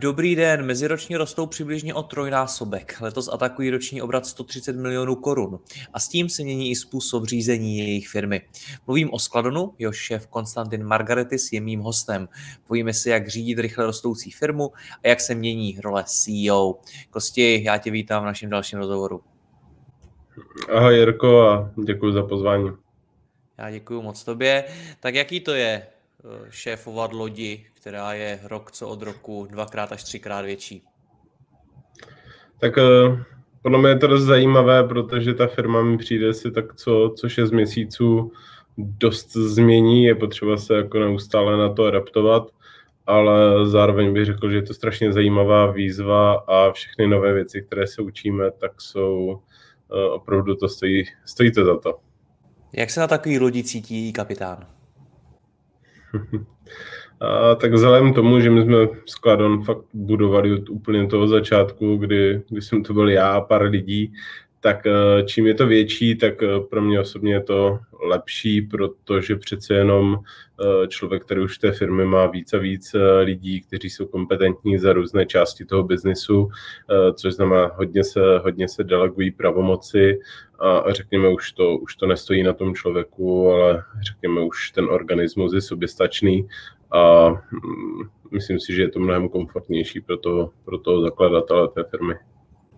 Dobrý 0.00 0.36
den, 0.36 0.66
meziročně 0.66 1.18
rostou 1.18 1.46
přibližně 1.46 1.94
o 1.94 2.02
trojnásobek. 2.02 2.96
Letos 3.00 3.28
atakují 3.28 3.70
roční 3.70 4.02
obrat 4.02 4.26
130 4.26 4.76
milionů 4.76 5.16
korun. 5.16 5.58
A 5.92 6.00
s 6.00 6.08
tím 6.08 6.28
se 6.28 6.42
mění 6.42 6.70
i 6.70 6.76
způsob 6.76 7.24
řízení 7.24 7.78
jejich 7.78 8.08
firmy. 8.08 8.40
Mluvím 8.86 9.12
o 9.12 9.18
Skladonu, 9.18 9.74
jehož 9.78 9.96
šéf 9.96 10.26
Konstantin 10.26 10.84
Margaretis 10.84 11.52
je 11.52 11.60
mým 11.60 11.80
hostem. 11.80 12.28
Povíme 12.66 12.92
si, 12.92 13.10
jak 13.10 13.28
řídit 13.28 13.58
rychle 13.58 13.86
rostoucí 13.86 14.30
firmu 14.30 14.72
a 15.04 15.08
jak 15.08 15.20
se 15.20 15.34
mění 15.34 15.78
role 15.84 16.04
CEO. 16.06 16.74
Kosti, 17.10 17.64
já 17.64 17.78
tě 17.78 17.90
vítám 17.90 18.22
v 18.22 18.26
našem 18.26 18.50
dalším 18.50 18.78
rozhovoru. 18.78 19.22
Ahoj 20.72 20.96
Jirko 20.96 21.40
a 21.40 21.70
děkuji 21.84 22.12
za 22.12 22.22
pozvání. 22.22 22.70
Já 23.58 23.70
děkuji 23.70 24.02
moc 24.02 24.24
tobě. 24.24 24.64
Tak 25.00 25.14
jaký 25.14 25.40
to 25.40 25.54
je 25.54 25.86
šéfovat 26.50 27.12
lodi, 27.12 27.66
která 27.74 28.12
je 28.12 28.40
rok 28.44 28.70
co 28.70 28.88
od 28.88 29.02
roku 29.02 29.48
dvakrát 29.50 29.92
až 29.92 30.04
třikrát 30.04 30.42
větší? 30.42 30.82
Tak 32.58 32.78
eh, 32.78 33.24
podle 33.62 33.78
mě 33.78 33.88
je 33.88 33.98
to 33.98 34.06
dost 34.06 34.22
zajímavé, 34.22 34.84
protože 34.84 35.34
ta 35.34 35.46
firma 35.46 35.82
mi 35.82 35.98
přijde 35.98 36.34
si 36.34 36.50
tak 36.50 36.74
co, 36.74 37.14
co 37.16 37.28
6 37.28 37.50
měsíců 37.50 38.32
dost 38.78 39.32
změní, 39.32 40.04
je 40.04 40.14
potřeba 40.14 40.56
se 40.56 40.74
jako 40.74 40.98
neustále 40.98 41.56
na 41.56 41.72
to 41.72 41.84
adaptovat, 41.84 42.50
ale 43.06 43.66
zároveň 43.66 44.12
bych 44.12 44.24
řekl, 44.24 44.50
že 44.50 44.56
je 44.56 44.62
to 44.62 44.74
strašně 44.74 45.12
zajímavá 45.12 45.70
výzva 45.70 46.32
a 46.34 46.72
všechny 46.72 47.06
nové 47.06 47.32
věci, 47.32 47.62
které 47.62 47.86
se 47.86 48.02
učíme, 48.02 48.50
tak 48.50 48.80
jsou 48.80 49.40
eh, 49.92 50.10
opravdu 50.10 50.54
to 50.54 50.68
stojí, 50.68 51.04
stojí 51.24 51.52
to 51.52 51.64
za 51.64 51.78
to. 51.78 51.98
Jak 52.72 52.90
se 52.90 53.00
na 53.00 53.06
takový 53.06 53.38
lodi 53.38 53.64
cítí 53.64 54.12
kapitán? 54.12 54.79
A 57.20 57.54
tak 57.54 57.72
vzhledem 57.72 58.14
tomu, 58.14 58.40
že 58.40 58.50
my 58.50 58.62
jsme 58.62 58.76
Skladon 59.06 59.62
fakt 59.62 59.84
budovali 59.94 60.52
od 60.52 60.68
úplně 60.68 61.06
toho 61.06 61.28
začátku, 61.28 61.96
kdy, 61.96 62.42
kdy 62.48 62.62
jsem 62.62 62.82
to 62.82 62.94
byl 62.94 63.08
já 63.08 63.32
a 63.32 63.40
pár 63.40 63.62
lidí, 63.62 64.12
tak 64.60 64.86
eh, 64.86 65.22
čím 65.26 65.46
je 65.46 65.54
to 65.54 65.66
větší, 65.66 66.16
tak 66.16 66.42
eh, 66.42 66.60
pro 66.70 66.82
mě 66.82 67.00
osobně 67.00 67.32
je 67.32 67.40
to 67.40 67.78
lepší, 68.02 68.62
protože 68.62 69.36
přece 69.36 69.74
jenom 69.74 70.18
eh, 70.60 70.86
člověk, 70.88 71.24
který 71.24 71.40
už 71.40 71.58
v 71.58 71.60
té 71.60 71.72
firmy 71.72 72.04
má 72.04 72.26
víc 72.26 72.52
a 72.52 72.58
víc 72.58 72.96
lidí, 73.22 73.60
kteří 73.60 73.90
jsou 73.90 74.06
kompetentní 74.06 74.78
za 74.78 74.92
různé 74.92 75.26
části 75.26 75.64
toho 75.64 75.82
biznisu, 75.82 76.48
což 77.14 77.34
znamená, 77.34 77.70
hodně 77.74 78.04
se, 78.04 78.20
hodně 78.38 78.68
se 78.68 78.84
delegují 78.84 79.30
pravomoci 79.30 80.18
a 80.58 80.92
řekněme, 80.92 81.28
už 81.28 81.52
to, 81.52 81.76
už 81.76 81.96
to 81.96 82.06
nestojí 82.06 82.42
na 82.42 82.52
tom 82.52 82.74
člověku, 82.74 83.50
ale 83.50 83.84
řekněme, 84.02 84.40
už 84.40 84.70
ten 84.70 84.84
organismus 84.84 85.52
je 85.52 85.60
soběstačný 85.60 86.48
a 86.90 87.28
mm, 87.30 88.08
myslím 88.30 88.60
si, 88.60 88.74
že 88.74 88.82
je 88.82 88.88
to 88.88 89.00
mnohem 89.00 89.28
komfortnější 89.28 90.00
pro 90.00 90.16
toho, 90.16 90.50
pro 90.64 90.78
toho 90.78 91.02
zakladatele 91.02 91.68
té 91.68 91.84
firmy. 91.84 92.14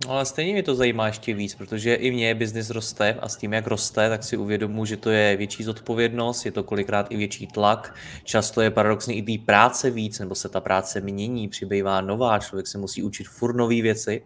No, 0.07 0.13
ale 0.13 0.25
stejně 0.25 0.53
mě 0.53 0.63
to 0.63 0.75
zajímá 0.75 1.07
ještě 1.07 1.35
víc, 1.35 1.55
protože 1.55 1.95
i 1.95 2.11
mě 2.11 2.35
biznis 2.35 2.71
roste 2.71 3.15
a 3.21 3.29
s 3.29 3.37
tím, 3.37 3.53
jak 3.53 3.67
roste, 3.67 4.09
tak 4.09 4.25
si 4.25 4.37
uvědomuji, 4.37 4.85
že 4.85 4.97
to 4.97 5.11
je 5.11 5.37
větší 5.37 5.65
zodpovědnost, 5.65 6.45
je 6.45 6.53
to 6.53 6.63
kolikrát 6.63 7.07
i 7.11 7.17
větší 7.17 7.47
tlak, 7.47 7.95
často 8.25 8.61
je 8.61 8.71
paradoxně 8.71 9.15
i 9.15 9.23
té 9.23 9.45
práce 9.45 9.91
víc, 9.91 10.19
nebo 10.19 10.35
se 10.35 10.49
ta 10.49 10.61
práce 10.61 11.01
mění, 11.01 11.49
přibývá 11.49 12.01
nová, 12.01 12.39
člověk 12.39 12.67
se 12.67 12.79
musí 12.79 13.03
učit 13.03 13.29
furt 13.29 13.57
nové 13.57 13.83
věci 13.83 14.23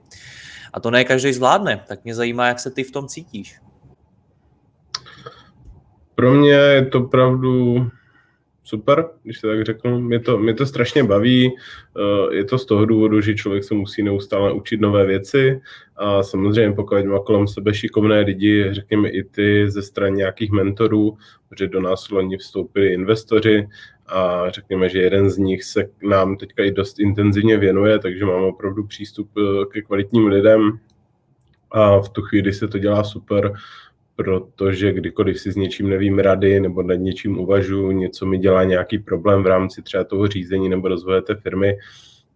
a 0.73 0.81
to 0.81 0.91
ne 0.91 1.05
každý 1.05 1.33
zvládne, 1.33 1.85
tak 1.89 2.05
mě 2.05 2.15
zajímá, 2.15 2.47
jak 2.47 2.61
se 2.61 2.71
ty 2.71 2.85
v 2.85 2.91
tom 2.91 3.09
cítíš. 3.09 3.61
Pro 6.15 6.35
mě 6.35 6.51
je 6.51 6.87
to 6.87 6.99
opravdu 6.99 7.91
super, 8.67 9.09
když 9.23 9.39
se 9.39 9.47
tak 9.47 9.65
řeknu. 9.65 10.01
Mě 10.01 10.21
to, 10.21 10.39
mě 10.39 10.55
to 10.55 10.67
strašně 10.67 11.05
baví. 11.05 11.53
Eh, 11.53 12.35
je 12.35 12.45
to 12.45 12.59
z 12.59 12.67
toho 12.67 12.85
důvodu, 12.85 13.21
že 13.21 13.35
člověk 13.35 13.65
se 13.65 13.75
musí 13.75 14.03
neustále 14.03 14.53
učit 14.53 14.81
nové 14.81 15.07
věci 15.07 15.61
a 15.97 16.23
samozřejmě 16.23 16.73
pokud 16.73 17.05
má 17.05 17.21
kolem 17.21 17.47
sebe 17.47 17.75
šikovné 17.75 18.21
lidi, 18.21 18.69
řekněme 18.71 19.09
i 19.09 19.25
ty 19.25 19.71
ze 19.71 19.83
strany 19.83 20.17
nějakých 20.17 20.51
mentorů, 20.51 21.17
protože 21.49 21.69
do 21.69 21.81
nás 21.81 22.11
loni 22.11 22.37
vstoupili 22.37 22.93
investoři 22.93 23.69
a 24.07 24.51
řekněme, 24.51 24.89
že 24.89 24.99
jeden 24.99 25.31
z 25.31 25.39
nich 25.39 25.65
se 25.65 25.89
nám 26.03 26.37
teďka 26.37 26.63
i 26.63 26.71
dost 26.71 27.01
intenzivně 27.01 27.59
věnuje, 27.59 27.99
takže 27.99 28.25
máme 28.25 28.47
opravdu 28.47 28.85
přístup 28.85 29.31
eh, 29.39 29.67
ke 29.73 29.83
kvalitním 29.83 30.27
lidem 30.27 30.79
a 31.71 32.01
v 32.01 32.09
tu 32.09 32.23
chvíli 32.23 32.53
se 32.53 32.69
to 32.69 32.79
dělá 32.79 33.05
super 33.05 33.53
protože 34.17 34.93
kdykoliv 34.93 35.41
si 35.41 35.53
s 35.53 35.57
něčím 35.57 35.89
nevím 35.89 36.19
rady 36.19 36.61
nebo 36.61 36.83
nad 36.83 36.95
něčím 36.95 37.39
uvažuji, 37.39 37.91
něco 37.91 38.27
mi 38.27 38.39
dělá 38.39 38.65
nějaký 38.65 38.99
problém 38.99 39.43
v 39.43 39.47
rámci 39.47 39.83
třeba 39.83 40.05
toho 40.05 40.27
řízení 40.27 40.69
nebo 40.69 40.89
rozvoje 40.89 41.23
té 41.23 41.35
firmy, 41.35 41.79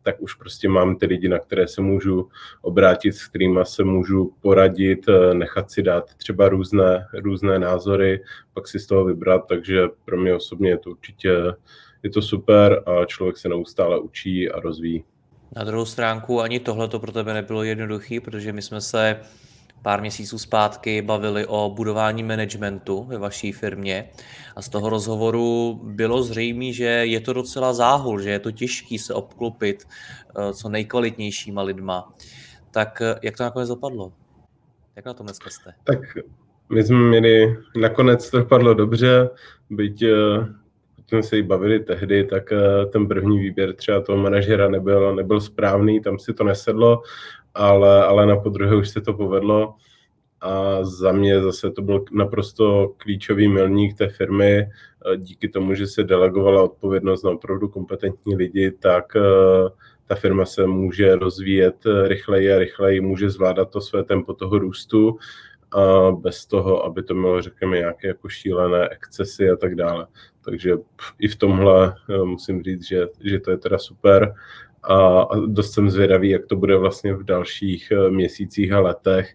tak 0.03 0.23
už 0.23 0.35
prostě 0.35 0.69
mám 0.69 0.97
ty 0.97 1.07
lidi, 1.07 1.29
na 1.29 1.39
které 1.39 1.69
se 1.69 1.81
můžu 1.81 2.29
obrátit, 2.63 3.13
s 3.13 3.29
kterými 3.29 3.61
se 3.63 3.85
můžu 3.85 4.33
poradit, 4.41 5.09
eh, 5.09 5.35
nechat 5.35 5.71
si 5.71 5.83
dát 5.83 6.15
třeba 6.15 6.49
různé, 6.49 7.07
různé 7.15 7.59
názory, 7.59 8.23
pak 8.55 8.69
si 8.69 8.79
z 8.79 8.87
toho 8.87 9.05
vybrat, 9.05 9.47
takže 9.49 9.83
pro 10.05 10.17
mě 10.21 10.35
osobně 10.35 10.71
je 10.71 10.79
to 10.79 10.91
určitě 10.91 11.37
je 12.03 12.11
to 12.11 12.23
super 12.23 12.83
a 12.87 13.05
člověk 13.05 13.37
se 13.37 13.49
neustále 13.49 14.01
učí 14.01 14.51
a 14.51 14.61
rozvíjí. 14.61 15.05
Na 15.57 15.65
druhou 15.65 15.85
stránku 15.85 16.41
ani 16.41 16.61
tohle 16.61 16.89
to 16.89 16.99
pro 16.99 17.13
tebe 17.13 17.35
nebylo 17.35 17.63
jednoduché, 17.63 18.21
protože 18.21 18.53
my 18.53 18.63
jsme 18.63 18.81
se 18.81 19.21
pár 19.83 20.01
měsíců 20.01 20.39
zpátky 20.39 21.03
bavili 21.03 21.47
o 21.47 21.73
budování 21.77 22.23
managementu 22.23 23.05
ve 23.05 23.19
vaší 23.19 23.53
firmě 23.53 24.11
a 24.57 24.63
z 24.63 24.69
toho 24.69 24.91
rozhovoru 24.91 25.81
bylo 25.85 26.23
zřejmé, 26.23 26.73
že 26.73 26.85
je 26.85 27.21
to 27.21 27.33
docela 27.33 27.73
záhul, 27.73 28.21
že 28.21 28.31
je 28.31 28.39
to 28.39 28.51
těžké 28.51 28.99
se 28.99 29.15
obklopit 29.15 29.85
eh, 29.85 30.53
co 30.53 30.69
nejkvalitnějšíma 30.69 31.63
lidma. 31.63 32.13
Tak 32.71 33.03
eh, 33.03 33.15
jak 33.23 33.37
to 33.37 33.43
nakonec 33.43 33.69
dopadlo? 33.69 34.13
Jak 34.97 35.05
na 35.05 35.15
tom 35.15 35.27
dneska 35.27 35.51
jste? 35.51 35.73
Tak 35.85 35.99
my 36.73 36.85
jsme 36.85 36.99
měli, 36.99 37.57
nakonec 37.81 38.31
to 38.31 38.39
dopadlo 38.39 38.75
dobře, 38.75 39.31
byť 39.71 40.03
eh, 40.03 40.11
jsme 41.07 41.23
se 41.23 41.37
jí 41.37 41.43
bavili 41.43 41.81
tehdy, 41.81 42.25
tak 42.25 42.53
ten 42.93 43.09
první 43.09 43.39
výběr 43.39 43.75
třeba 43.75 44.01
toho 44.01 44.19
manažera 44.19 44.69
nebyl, 44.69 45.15
nebyl 45.15 45.41
správný, 45.41 46.01
tam 46.01 46.19
si 46.19 46.35
to 46.35 46.45
nesedlo 46.45 47.03
ale, 47.55 48.05
ale 48.05 48.27
na 48.27 48.37
podruhé 48.37 48.77
už 48.77 48.89
se 48.89 49.01
to 49.01 49.15
povedlo 49.15 49.75
a 50.41 50.85
za 50.85 51.13
mě 51.13 51.43
zase 51.43 51.71
to 51.71 51.83
byl 51.83 52.05
naprosto 52.13 52.95
klíčový 52.97 53.49
milník 53.49 53.99
té 53.99 54.09
firmy. 54.09 54.69
Díky 55.17 55.49
tomu, 55.49 55.75
že 55.75 55.87
se 55.87 56.05
delegovala 56.05 56.63
odpovědnost 56.63 57.23
na 57.23 57.31
opravdu 57.31 57.69
kompetentní 57.69 58.37
lidi, 58.37 58.71
tak 58.71 59.17
eh, 59.17 59.21
ta 60.07 60.15
firma 60.15 60.45
se 60.45 60.67
může 60.67 61.17
rozvíjet 61.17 61.77
rychleji 62.07 62.53
a 62.53 62.59
rychleji, 62.59 63.01
může 63.01 63.31
zvládat 63.31 63.71
to 63.71 63.81
své 63.81 64.05
tempo 64.05 64.35
toho 64.35 64.59
růstu 64.59 65.19
a 65.73 66.11
bez 66.11 66.47
toho, 66.47 66.85
aby 66.85 67.03
to 67.03 67.15
mělo, 67.15 67.43
řekněme, 67.43 67.79
nějaké 67.79 68.09
jako 68.09 68.29
šílené 68.29 68.89
excesy 68.89 69.51
a 69.51 69.57
tak 69.57 69.75
dále. 69.75 70.07
Takže 70.45 70.77
i 71.19 71.29
v 71.29 71.37
tomhle 71.37 71.95
musím 72.25 72.63
říct, 72.63 72.89
že, 72.89 73.07
že 73.25 73.41
to 73.41 73.51
je 73.51 73.59
teda 73.59 73.79
super 73.79 74.35
a 74.83 75.29
dost 75.47 75.73
jsem 75.73 75.91
zvědavý, 75.91 76.31
jak 76.31 76.47
to 76.47 76.57
bude 76.57 76.77
vlastně 76.77 77.15
v 77.15 77.25
dalších 77.25 77.93
eh, 77.93 78.11
měsících 78.11 78.73
a 78.73 78.81
letech, 78.81 79.35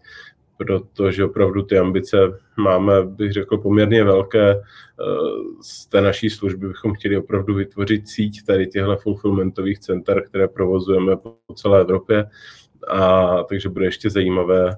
protože 0.57 1.25
opravdu 1.25 1.63
ty 1.63 1.77
ambice 1.77 2.18
máme, 2.57 3.03
bych 3.03 3.33
řekl, 3.33 3.57
poměrně 3.57 4.03
velké. 4.03 4.51
Eh, 4.51 4.62
z 5.62 5.88
té 5.88 6.01
naší 6.01 6.30
služby 6.30 6.68
bychom 6.68 6.94
chtěli 6.94 7.18
opravdu 7.18 7.53
vytvořit 7.53 8.07
síť 8.09 8.45
tady 8.45 8.68
těchto 8.68 8.97
fulfillmentových 8.97 9.80
center, 9.80 10.24
které 10.27 10.47
provozujeme 10.47 11.18
po 11.18 11.36
celé 11.56 11.81
Evropě 11.81 12.25
a 12.88 13.44
takže 13.44 13.70
bude 13.70 13.86
ještě 13.86 14.10
zajímavé 14.10 14.76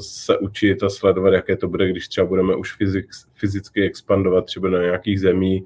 se 0.00 0.38
učit 0.38 0.82
a 0.82 0.90
sledovat, 0.90 1.34
jaké 1.34 1.56
to 1.56 1.68
bude, 1.68 1.88
když 1.88 2.08
třeba 2.08 2.26
budeme 2.26 2.56
už 2.56 2.76
fyzik, 2.76 3.06
fyzicky 3.34 3.82
expandovat 3.82 4.44
třeba 4.44 4.68
na 4.68 4.82
nějakých 4.82 5.20
zemí, 5.20 5.64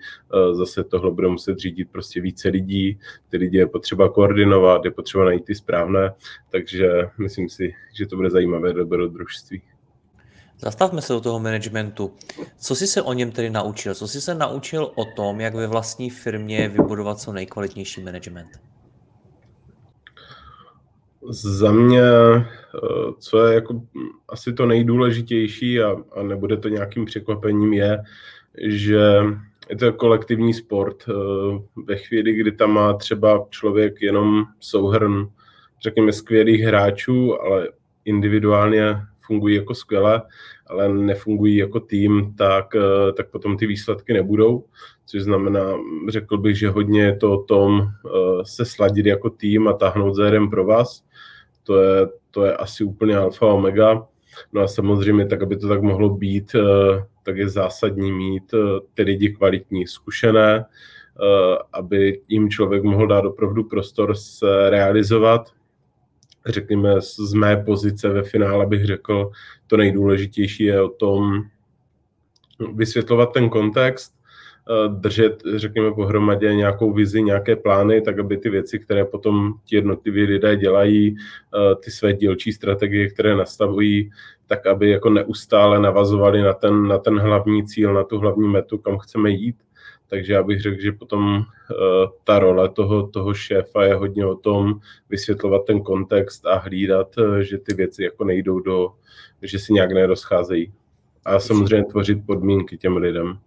zase 0.53 0.85
tohle 0.85 1.11
bude 1.11 1.29
muset 1.29 1.59
řídit 1.59 1.89
prostě 1.93 2.21
více 2.21 2.49
lidí, 2.49 2.99
ty 3.29 3.37
lidi 3.37 3.59
je 3.59 3.67
potřeba 3.67 4.09
koordinovat, 4.09 4.85
je 4.85 4.91
potřeba 4.91 5.25
najít 5.25 5.45
ty 5.45 5.55
správné, 5.55 6.13
takže 6.51 6.91
myslím 7.19 7.49
si, 7.49 7.75
že 7.95 8.07
to 8.07 8.17
bude 8.17 8.31
zajímavé 8.31 8.73
dobrodružství. 8.73 9.63
Zastavme 10.59 11.03
se 11.03 11.13
do 11.13 11.21
toho 11.21 11.41
managementu. 11.41 12.15
Co 12.59 12.75
jsi 12.75 12.87
se 12.87 13.03
o 13.03 13.13
něm 13.13 13.33
tedy 13.33 13.51
naučil? 13.51 13.95
Co 13.95 14.09
jsi 14.09 14.21
se 14.21 14.35
naučil 14.35 14.93
o 14.95 15.05
tom, 15.05 15.41
jak 15.41 15.55
ve 15.55 15.67
vlastní 15.67 16.11
firmě 16.11 16.69
vybudovat 16.69 17.21
co 17.21 17.33
nejkvalitnější 17.33 18.03
management? 18.03 18.70
Za 21.29 21.73
mě, 21.73 22.03
eh, 22.03 22.45
co 23.19 23.47
je 23.47 23.55
jako 23.55 23.83
asi 24.29 24.53
to 24.53 24.67
nejdůležitější 24.67 25.81
a, 25.81 25.97
a 26.17 26.23
nebude 26.23 26.57
to 26.57 26.69
nějakým 26.69 27.05
překvapením, 27.05 27.73
je, 27.73 27.99
že 28.63 29.01
je 29.71 29.77
to 29.77 29.93
kolektivní 29.93 30.55
sport. 30.55 31.05
Eh, 31.09 31.13
ve 31.87 31.97
chvíli, 31.97 32.33
kdy 32.33 32.53
tam 32.53 32.71
má 32.71 32.93
třeba 32.93 33.47
člověk 33.51 34.03
jenom 34.03 34.45
souhrn, 34.61 35.29
řekněme, 35.83 36.13
skvělých 36.13 36.63
hráčů, 36.63 37.43
ale 37.43 37.69
individuálně 38.05 38.97
fungují 39.21 39.57
jako 39.57 39.75
skvěle, 39.75 40.23
ale 40.67 40.89
nefungují 40.89 41.57
jako 41.57 41.81
tým, 41.81 42.35
tak, 42.39 42.75
eh, 42.75 43.13
tak 43.13 43.31
potom 43.31 43.57
ty 43.57 43.67
výsledky 43.67 44.13
nebudou. 44.13 44.65
Což 45.07 45.23
znamená, 45.23 45.61
řekl 46.09 46.39
bych, 46.39 46.59
že 46.59 46.69
hodně 46.69 47.03
je 47.03 47.17
to 47.17 47.33
o 47.33 47.43
tom 47.43 47.89
se 48.43 48.65
sladit 48.65 49.07
jako 49.07 49.31
tým 49.31 49.69
a 49.69 49.73
táhnout 49.73 50.15
za 50.15 50.25
jeden 50.25 50.51
pro 50.51 50.65
vás 50.65 51.03
to 51.63 51.83
je, 51.83 52.09
to 52.31 52.45
je 52.45 52.57
asi 52.57 52.85
úplně 52.85 53.17
alfa 53.17 53.47
omega. 53.47 54.07
No 54.53 54.61
a 54.61 54.69
samozřejmě, 54.69 55.27
tak 55.27 55.43
aby 55.43 55.57
to 55.57 55.69
tak 55.69 55.83
mohlo 55.83 56.11
být, 56.11 56.55
eh, 56.55 57.05
tak 57.23 57.37
je 57.37 57.49
zásadní 57.49 58.13
mít 58.13 58.55
eh, 58.55 58.81
ty 58.95 59.03
lidi 59.03 59.29
kvalitní, 59.29 59.87
zkušené, 59.87 60.65
eh, 60.65 61.59
aby 61.73 62.21
jim 62.29 62.51
člověk 62.51 62.83
mohl 62.83 63.07
dát 63.07 63.25
opravdu 63.25 63.65
prostor 63.65 64.15
se 64.15 64.71
realizovat. 64.71 65.51
Řekněme, 66.47 67.01
z 67.01 67.33
mé 67.33 67.57
pozice 67.57 68.09
ve 68.09 68.23
finále 68.23 68.67
bych 68.67 68.85
řekl, 68.85 69.31
to 69.67 69.77
nejdůležitější 69.77 70.65
je 70.65 70.83
o 70.83 70.89
tom 70.89 71.43
vysvětlovat 72.75 73.33
ten 73.33 73.49
kontext, 73.49 74.20
držet, 74.89 75.43
řekněme, 75.57 75.93
pohromadě 75.93 76.55
nějakou 76.55 76.93
vizi, 76.93 77.23
nějaké 77.23 77.57
plány, 77.57 78.01
tak 78.01 78.19
aby 78.19 78.37
ty 78.37 78.51
věci, 78.51 78.79
které 78.79 79.05
potom 79.05 79.55
ti 79.65 79.77
jednotliví 79.77 80.25
lidé 80.25 80.57
dělají, 80.57 81.17
eh, 81.17 81.75
ty 81.77 81.91
své 81.91 82.13
dílčí 82.13 82.53
strategie, 82.53 83.11
které 83.11 83.37
nastavují, 83.37 84.11
tak 84.47 84.67
aby 84.67 84.91
jako 84.91 85.11
neustále 85.11 85.81
navazovali 85.81 86.43
na 86.43 86.53
ten, 86.53 86.89
na 86.89 86.99
ten 86.99 87.19
hlavní 87.19 87.67
cíl, 87.67 87.95
na 87.95 88.05
tu 88.05 88.19
hlavní 88.19 88.49
metu, 88.49 88.79
kam 88.79 88.99
chceme 88.99 89.31
jít. 89.31 89.57
Takže 90.09 90.33
já 90.33 90.43
bych 90.43 90.61
řekl, 90.61 90.81
že 90.81 90.93
potom 90.93 91.37
uh, 91.37 91.45
ta 92.25 92.39
role 92.39 92.69
toho, 92.69 93.07
toho 93.07 93.35
šéfa 93.35 93.85
je 93.85 93.95
hodně 93.95 94.27
o 94.27 94.35
tom 94.35 94.81
vysvětlovat 95.11 95.65
ten 95.67 95.83
kontext 95.83 96.47
a 96.47 96.59
hlídat, 96.59 97.15
že 97.41 97.59
ty 97.59 97.75
věci 97.75 98.05
jako 98.05 98.25
nejdou 98.25 98.61
do, 98.61 98.93
že 99.43 99.59
si 99.59 99.73
nějak 99.73 99.93
nerozcházejí. 99.93 100.73
A 101.25 101.41
samozřejmě 101.41 101.85
tvořit 101.85 102.27
podmínky 102.27 102.77
těm 102.77 102.97
lidem. 102.97 103.39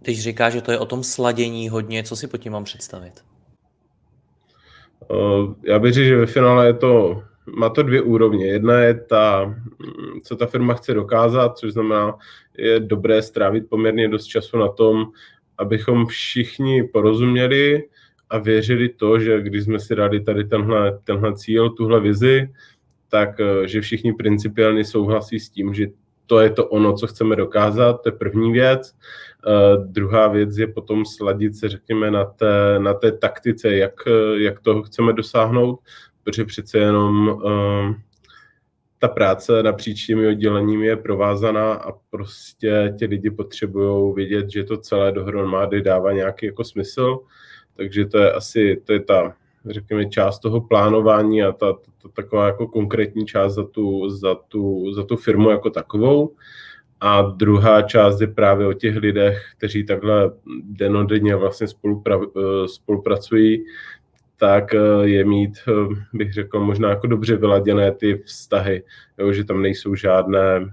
Když 0.00 0.22
říká, 0.22 0.50
že 0.50 0.62
to 0.62 0.72
je 0.72 0.78
o 0.78 0.86
tom 0.86 1.04
sladění 1.04 1.68
hodně, 1.68 2.02
co 2.02 2.16
si 2.16 2.26
pod 2.26 2.36
tím 2.36 2.52
mám 2.52 2.64
představit? 2.64 3.12
Eh, 5.10 5.54
já 5.62 5.78
bych 5.78 5.92
řekl, 5.92 6.06
že 6.06 6.16
ve 6.16 6.26
finále 6.26 6.66
je 6.66 6.74
to, 6.74 7.22
má 7.56 7.68
to 7.68 7.82
dvě 7.82 8.02
úrovně. 8.02 8.46
Jedna 8.46 8.80
je 8.80 8.94
ta, 8.94 9.54
co 10.24 10.36
ta 10.36 10.46
firma 10.46 10.74
chce 10.74 10.94
dokázat, 10.94 11.58
což 11.58 11.72
znamená, 11.72 12.18
je 12.58 12.80
dobré 12.80 13.22
strávit 13.22 13.68
poměrně 13.68 14.08
dost 14.08 14.26
času 14.26 14.58
na 14.58 14.68
tom, 14.68 15.06
abychom 15.58 16.06
všichni 16.06 16.82
porozuměli 16.82 17.84
a 18.30 18.38
věřili 18.38 18.88
to, 18.88 19.18
že 19.18 19.42
když 19.42 19.64
jsme 19.64 19.80
si 19.80 19.94
dali 19.94 20.20
tady 20.20 20.44
tenhle, 20.44 20.98
tenhle 21.04 21.34
cíl, 21.36 21.70
tuhle 21.70 22.00
vizi, 22.00 22.48
tak 23.08 23.40
eh, 23.40 23.68
že 23.68 23.80
všichni 23.80 24.12
principiálně 24.12 24.84
souhlasí 24.84 25.40
s 25.40 25.50
tím, 25.50 25.74
že 25.74 25.86
to 26.28 26.40
je 26.40 26.50
to 26.50 26.66
ono, 26.66 26.92
co 26.92 27.06
chceme 27.06 27.36
dokázat, 27.36 28.02
to 28.02 28.08
je 28.08 28.12
první 28.12 28.52
věc. 28.52 28.94
Uh, 29.46 29.86
druhá 29.86 30.28
věc 30.28 30.58
je 30.58 30.66
potom 30.66 31.04
sladit 31.04 31.56
se, 31.56 31.68
řekněme, 31.68 32.10
na 32.10 32.24
té, 32.24 32.78
na 32.78 32.94
té 32.94 33.12
taktice, 33.12 33.76
jak, 33.76 33.94
jak 34.36 34.60
toho 34.60 34.82
chceme 34.82 35.12
dosáhnout, 35.12 35.80
protože 36.24 36.44
přece 36.44 36.78
jenom 36.78 37.28
uh, 37.28 37.94
ta 38.98 39.08
práce 39.08 39.62
napříč 39.62 40.06
těmi 40.06 40.28
odděleními 40.28 40.86
je 40.86 40.96
provázaná 40.96 41.72
a 41.72 41.92
prostě 42.10 42.94
ti 42.98 43.06
lidi 43.06 43.30
potřebují 43.30 44.14
vědět, 44.14 44.50
že 44.50 44.64
to 44.64 44.76
celé 44.76 45.12
dohromady 45.12 45.82
dává 45.82 46.12
nějaký 46.12 46.46
jako 46.46 46.64
smysl, 46.64 47.18
takže 47.76 48.06
to 48.06 48.18
je 48.18 48.32
asi, 48.32 48.82
to 48.84 48.92
je 48.92 49.00
ta 49.00 49.34
řekněme, 49.70 50.06
část 50.06 50.38
toho 50.38 50.60
plánování 50.60 51.42
a 51.42 51.52
ta, 51.52 51.72
ta, 51.72 51.90
ta 52.02 52.08
taková 52.08 52.46
jako 52.46 52.66
konkrétní 52.66 53.26
část 53.26 53.54
za 53.54 53.64
tu, 53.64 54.10
za, 54.10 54.34
tu, 54.34 54.92
za 54.94 55.04
tu 55.04 55.16
firmu 55.16 55.50
jako 55.50 55.70
takovou. 55.70 56.34
A 57.00 57.22
druhá 57.22 57.82
část 57.82 58.20
je 58.20 58.26
právě 58.26 58.66
o 58.66 58.72
těch 58.72 58.96
lidech, 58.96 59.42
kteří 59.56 59.86
takhle 59.86 60.30
denodenně 60.62 61.36
vlastně 61.36 61.68
spolupra, 61.68 62.20
eh, 62.36 62.68
spolupracují, 62.68 63.64
tak 64.36 64.74
eh, 64.74 64.78
je 65.02 65.24
mít, 65.24 65.58
eh, 65.68 65.94
bych 66.12 66.32
řekl, 66.32 66.60
možná 66.60 66.90
jako 66.90 67.06
dobře 67.06 67.36
vyladěné 67.36 67.92
ty 67.92 68.22
vztahy, 68.26 68.82
jo, 69.18 69.32
že 69.32 69.44
tam 69.44 69.62
nejsou 69.62 69.94
žádné 69.94 70.72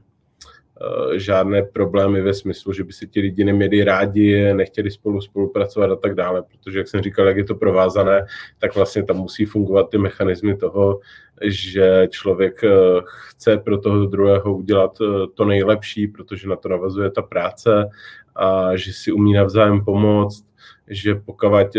žádné 1.15 1.63
problémy 1.63 2.21
ve 2.21 2.33
smyslu, 2.33 2.73
že 2.73 2.83
by 2.83 2.93
si 2.93 3.07
ti 3.07 3.19
lidi 3.19 3.43
neměli 3.43 3.83
rádi, 3.83 4.53
nechtěli 4.53 4.91
spolu 4.91 5.21
spolupracovat 5.21 5.91
a 5.91 5.95
tak 5.95 6.15
dále, 6.15 6.43
protože, 6.43 6.77
jak 6.77 6.87
jsem 6.87 7.01
říkal, 7.01 7.27
jak 7.27 7.37
je 7.37 7.43
to 7.43 7.55
provázané, 7.55 8.25
tak 8.59 8.75
vlastně 8.75 9.03
tam 9.03 9.17
musí 9.17 9.45
fungovat 9.45 9.89
ty 9.89 9.97
mechanismy 9.97 10.57
toho, 10.57 10.99
že 11.41 12.07
člověk 12.09 12.63
eh, 12.63 12.69
chce 13.05 13.57
pro 13.57 13.77
toho 13.77 14.05
druhého 14.05 14.55
udělat 14.55 14.97
eh, 15.01 15.27
to 15.33 15.45
nejlepší, 15.45 16.07
protože 16.07 16.47
na 16.47 16.55
to 16.55 16.69
navazuje 16.69 17.11
ta 17.11 17.21
práce 17.21 17.89
a 18.35 18.75
že 18.75 18.93
si 18.93 19.11
umí 19.11 19.33
navzájem 19.33 19.85
pomoct, 19.85 20.45
že 20.87 21.15
pokud, 21.15 21.77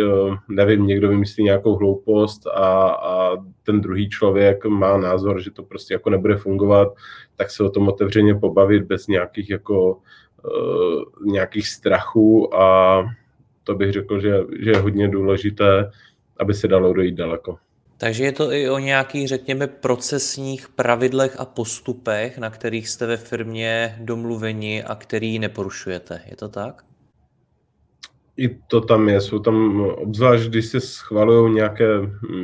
nevím, 0.49 0.87
někdo 0.87 1.08
vymyslí 1.08 1.44
nějakou 1.44 1.76
hloupost 1.76 2.47
a, 2.47 2.88
a 2.88 3.37
ten 3.62 3.81
druhý 3.81 4.08
člověk 4.08 4.64
má 4.64 4.97
názor, 4.97 5.43
že 5.43 5.50
to 5.50 5.62
prostě 5.62 5.94
jako 5.94 6.11
nebude 6.11 6.37
fungovat, 6.37 6.88
tak 7.37 7.50
se 7.50 7.64
o 7.64 7.70
tom 7.70 7.88
otevřeně 7.88 8.35
pobavit 8.35 8.82
bez 8.82 9.06
nějakých 9.06 9.50
jako 9.50 9.93
uh, 9.93 11.32
nějakých 11.32 11.69
strachů 11.69 12.55
a 12.55 13.03
to 13.64 13.75
bych 13.75 13.93
řekl, 13.93 14.20
že, 14.20 14.38
že 14.61 14.70
je 14.70 14.76
hodně 14.76 15.09
důležité, 15.09 15.91
aby 16.41 16.55
se 16.55 16.69
dalo 16.69 16.93
dojít 16.93 17.14
daleko. 17.14 17.59
Takže 17.99 18.25
je 18.25 18.32
to 18.32 18.52
i 18.52 18.70
o 18.70 18.79
nějakých, 18.79 19.29
řekněme, 19.29 19.67
procesních 19.67 20.69
pravidlech 20.69 21.40
a 21.40 21.45
postupech, 21.45 22.38
na 22.38 22.50
kterých 22.50 22.88
jste 22.88 23.07
ve 23.07 23.16
firmě 23.16 23.97
domluveni 24.00 24.85
a 24.85 24.95
který 24.95 25.38
neporušujete. 25.38 26.21
Je 26.30 26.37
to 26.37 26.49
tak? 26.49 26.85
I 28.37 28.49
to 28.69 28.81
tam 28.81 29.09
je. 29.09 29.21
Jsou 29.21 29.38
tam, 29.38 29.81
obzvlášť 29.81 30.49
když 30.49 30.66
se 30.66 30.81
schvalují 30.81 31.55
nějaké 31.55 31.87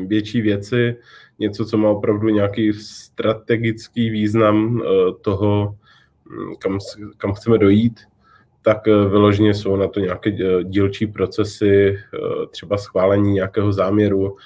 větší 0.07 0.41
věci, 0.41 0.97
něco, 1.39 1.65
co 1.65 1.77
má 1.77 1.91
opravdu 1.91 2.29
nějaký 2.29 2.73
strategický 2.73 4.11
význam 4.11 4.83
eh, 4.83 4.87
toho, 5.21 5.77
hm, 6.31 6.55
kam, 6.59 6.79
kam 7.17 7.33
chceme 7.33 7.59
dojít, 7.59 8.01
tak 8.63 8.89
eh, 8.89 9.09
vyloženě 9.09 9.55
jsou 9.55 9.77
na 9.77 9.89
to 9.89 10.01
nějaké 10.01 10.31
eh, 10.31 10.65
dílčí 10.65 11.07
procesy, 11.07 11.99
třeba 12.51 12.79
schválení 12.79 13.33
nějakého 13.33 13.73
záměru 13.73 14.37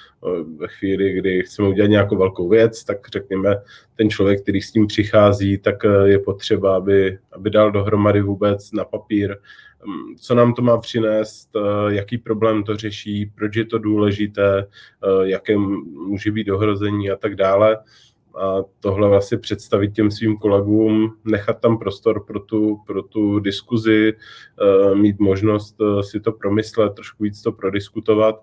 ve 0.57 0.67
chvíli, 0.67 1.13
kdy 1.13 1.43
chceme 1.43 1.67
udělat 1.67 1.87
nějakou 1.87 2.17
velkou 2.17 2.49
věc, 2.49 2.83
tak 2.83 2.97
řekněme, 3.13 3.55
ten 3.95 4.09
člověk, 4.09 4.41
který 4.41 4.61
s 4.61 4.71
tím 4.71 4.87
přichází, 4.87 5.57
tak 5.57 5.75
je 6.05 6.19
potřeba, 6.19 6.75
aby, 6.75 7.19
aby 7.31 7.49
dal 7.49 7.71
dohromady 7.71 8.21
vůbec 8.21 8.71
na 8.71 8.85
papír 8.85 9.35
Hm, 9.35 9.66
co 10.19 10.35
nám 10.35 10.53
to 10.53 10.61
má 10.61 10.77
přinést, 10.77 11.49
eh, 11.55 11.93
jaký 11.93 12.17
problém 12.17 12.63
to 12.63 12.77
řeší, 12.77 13.31
proč 13.35 13.55
je 13.55 13.65
to 13.65 13.77
důležité, 13.77 14.59
eh, 14.59 15.29
jaké 15.29 15.57
může 16.07 16.31
být 16.31 16.49
ohrození 16.49 17.11
a 17.11 17.15
tak 17.15 17.35
dále. 17.35 17.77
A 18.41 18.55
tohle 18.79 19.09
vlastně 19.09 19.37
představit 19.37 19.93
těm 19.93 20.11
svým 20.11 20.37
kolegům, 20.37 21.13
nechat 21.23 21.61
tam 21.61 21.77
prostor 21.77 22.25
pro 22.25 22.39
tu, 22.39 22.77
pro 22.87 23.03
tu 23.03 23.39
diskuzi, 23.39 24.13
eh, 24.13 24.95
mít 24.95 25.19
možnost 25.19 25.75
si 26.01 26.19
to 26.19 26.31
promyslet, 26.31 26.93
trošku 26.93 27.23
víc 27.23 27.41
to 27.41 27.51
prodiskutovat 27.51 28.35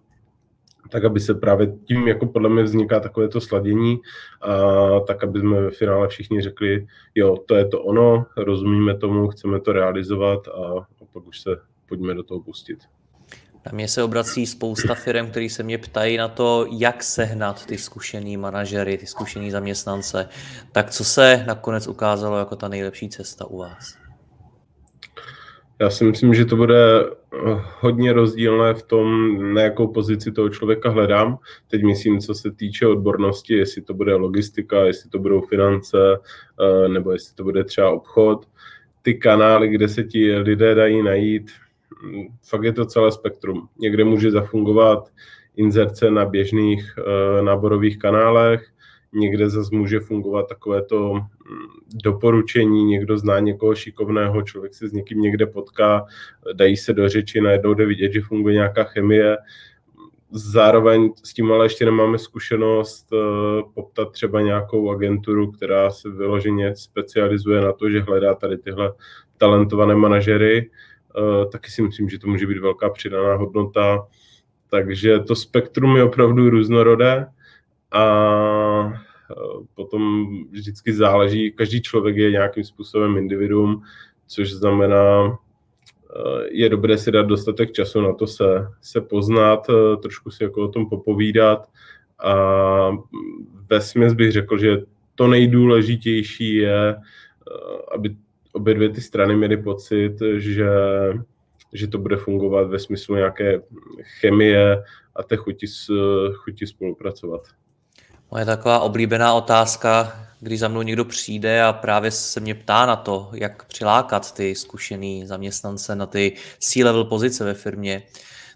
tak 0.90 1.04
aby 1.04 1.20
se 1.20 1.34
právě 1.34 1.72
tím, 1.84 2.08
jako 2.08 2.26
podle 2.26 2.48
mě 2.48 2.62
vzniká 2.62 3.00
takové 3.00 3.28
to 3.28 3.40
sladění, 3.40 4.00
a 4.40 5.00
tak 5.00 5.24
aby 5.24 5.40
jsme 5.40 5.60
ve 5.60 5.70
finále 5.70 6.08
všichni 6.08 6.40
řekli, 6.40 6.86
jo, 7.14 7.36
to 7.46 7.54
je 7.54 7.68
to 7.68 7.82
ono, 7.82 8.26
rozumíme 8.36 8.98
tomu, 8.98 9.28
chceme 9.28 9.60
to 9.60 9.72
realizovat 9.72 10.48
a, 10.48 10.86
a 10.93 10.93
pak 11.14 11.26
už 11.26 11.40
se 11.40 11.50
pojďme 11.88 12.14
do 12.14 12.23
toho 12.23 12.40
pustit. 12.40 12.78
Na 13.66 13.73
mě 13.73 13.88
se 13.88 14.02
obrací 14.02 14.47
spousta 14.47 14.94
firm, 14.94 15.30
který 15.30 15.49
se 15.49 15.62
mě 15.62 15.78
ptají 15.78 16.16
na 16.16 16.28
to, 16.28 16.66
jak 16.71 17.02
sehnat 17.02 17.66
ty 17.66 17.78
zkušený 17.78 18.37
manažery, 18.37 18.99
ty 18.99 19.06
zkušený 19.06 19.50
zaměstnance. 19.50 20.28
Tak 20.73 20.90
co 20.90 21.04
se 21.04 21.44
nakonec 21.47 21.87
ukázalo 21.87 22.38
jako 22.38 22.56
ta 22.56 22.68
nejlepší 22.68 23.09
cesta 23.09 23.44
u 23.44 23.59
vás? 23.59 24.04
Já 25.80 25.90
si 25.90 26.04
myslím, 26.04 26.35
že 26.35 26.44
to 26.44 26.56
bude 26.56 27.00
eh, 27.00 27.06
hodně 27.80 28.12
rozdílné 28.12 28.75
v 28.75 28.83
tom, 28.83 29.37
na 29.54 29.62
jakou 29.62 29.88
pozici 29.88 30.33
toho 30.33 30.49
člověka 30.49 30.90
hledám. 30.90 31.38
Teď 31.68 31.83
myslím, 31.83 32.21
co 32.21 32.35
se 32.35 32.50
týče 32.50 32.87
odbornosti, 32.87 33.54
jestli 33.54 33.83
to 33.83 33.94
bude 33.94 34.14
logistika, 34.14 34.85
jestli 34.85 35.11
to 35.11 35.18
budou 35.18 35.40
finance, 35.40 35.99
eh, 36.61 36.88
nebo 36.88 37.12
jestli 37.12 37.35
to 37.35 37.44
bude 37.44 37.64
třeba 37.64 37.90
obchod. 37.90 38.47
Ty 39.04 39.14
kanály, 39.14 39.68
kde 39.68 39.88
se 39.88 40.04
ti 40.04 40.37
lidé 40.37 40.75
dají 40.75 41.02
najít, 41.02 41.50
fakt 42.42 42.64
je 42.64 42.73
to 42.73 42.87
celé 42.87 43.12
spektrum. 43.12 43.68
Někde 43.78 44.04
může 44.04 44.30
zafungovat 44.30 45.08
inzerce 45.56 46.11
na 46.11 46.25
běžných 46.25 46.94
eh, 46.99 47.42
náborových 47.42 47.99
kanálech, 47.99 48.70
někde 49.14 49.50
zase 49.50 49.76
může 49.76 50.00
fungovat 50.00 50.49
takové 50.49 50.82
to 50.82 51.14
mm, 51.14 51.23
doporučení, 52.04 52.84
někdo 52.84 53.18
zná 53.18 53.38
někoho 53.38 53.75
šikovného, 53.75 54.42
člověk 54.42 54.75
se 54.75 54.88
s 54.88 54.92
někým 54.92 55.20
někde 55.20 55.46
potká, 55.46 56.04
dají 56.52 56.76
se 56.76 56.92
do 56.92 57.08
řeči, 57.08 57.40
najednou 57.40 57.75
jde 57.75 57.87
vidět, 57.87 58.12
že 58.12 58.20
funguje 58.20 58.54
nějaká 58.54 58.84
chemie. 58.84 59.37
Zároveň 60.36 61.10
s 61.24 61.34
tím 61.34 61.52
ale 61.52 61.64
ještě 61.64 61.84
nemáme 61.84 62.18
zkušenost 62.18 63.08
eh, 63.12 63.16
poptat 63.74 64.12
třeba 64.12 64.40
nějakou 64.40 64.90
agenturu, 64.90 65.52
která 65.52 65.90
se 65.90 66.10
vyloženě 66.10 66.76
specializuje 66.76 67.60
na 67.60 67.72
to, 67.72 67.90
že 67.90 68.00
hledá 68.00 68.34
tady 68.34 68.58
tyhle 68.58 68.92
talentované 69.38 69.94
manažery. 69.94 70.70
Eh, 71.16 71.46
taky 71.46 71.70
si 71.70 71.82
myslím, 71.82 72.08
že 72.08 72.18
to 72.18 72.26
může 72.26 72.46
být 72.46 72.58
velká 72.58 72.90
přidaná 72.90 73.34
hodnota. 73.34 74.06
Takže 74.70 75.20
to 75.20 75.36
spektrum 75.36 75.96
je 75.96 76.04
opravdu 76.04 76.50
různorodé 76.50 77.26
a 77.94 78.04
e, 78.86 79.34
potom 79.74 80.26
vždycky 80.50 80.92
záleží, 80.92 81.52
každý 81.52 81.82
člověk 81.82 82.16
je 82.16 82.30
nějakým 82.30 82.64
způsobem 82.64 83.16
individuum, 83.16 83.82
což 84.26 84.52
znamená, 84.52 85.38
je 86.50 86.68
dobré 86.68 86.99
si 86.99 87.12
dát 87.12 87.26
dostatek 87.26 87.73
času 87.73 88.00
na 88.00 88.14
to 88.14 88.26
se, 88.26 88.66
se 88.80 89.00
poznat, 89.00 89.66
e, 89.68 89.97
trošku 89.97 90.30
si 90.30 90.42
jako 90.44 90.62
o 90.62 90.68
tom 90.68 90.88
popovídat 90.88 91.68
a 92.25 92.35
ve 93.71 93.80
směs 93.80 94.12
bych 94.12 94.33
řekl, 94.33 94.59
že 94.59 94.76
to 95.14 95.26
nejdůležitější 95.26 96.56
je, 96.56 96.97
aby 97.94 98.16
obě 98.52 98.75
dvě 98.75 98.88
ty 98.88 99.00
strany 99.00 99.37
měly 99.37 99.56
pocit, 99.56 100.12
že, 100.37 100.68
že 101.73 101.87
to 101.87 101.99
bude 101.99 102.16
fungovat 102.16 102.68
ve 102.68 102.78
smyslu 102.78 103.14
nějaké 103.14 103.61
chemie 104.21 104.83
a 105.16 105.23
té 105.23 105.37
chuti, 105.37 105.66
chuti 106.35 106.66
spolupracovat. 106.66 107.40
Moje 108.30 108.44
taková 108.44 108.80
oblíbená 108.80 109.35
otázka, 109.35 110.12
když 110.44 110.60
za 110.60 110.68
mnou 110.68 110.82
někdo 110.82 111.04
přijde 111.04 111.62
a 111.62 111.72
právě 111.72 112.10
se 112.10 112.40
mě 112.40 112.54
ptá 112.54 112.86
na 112.86 112.96
to, 112.96 113.30
jak 113.34 113.64
přilákat 113.64 114.34
ty 114.34 114.54
zkušený 114.54 115.26
zaměstnance 115.26 115.96
na 115.96 116.06
ty 116.06 116.32
C-level 116.58 117.04
pozice 117.04 117.44
ve 117.44 117.54
firmě, 117.54 118.02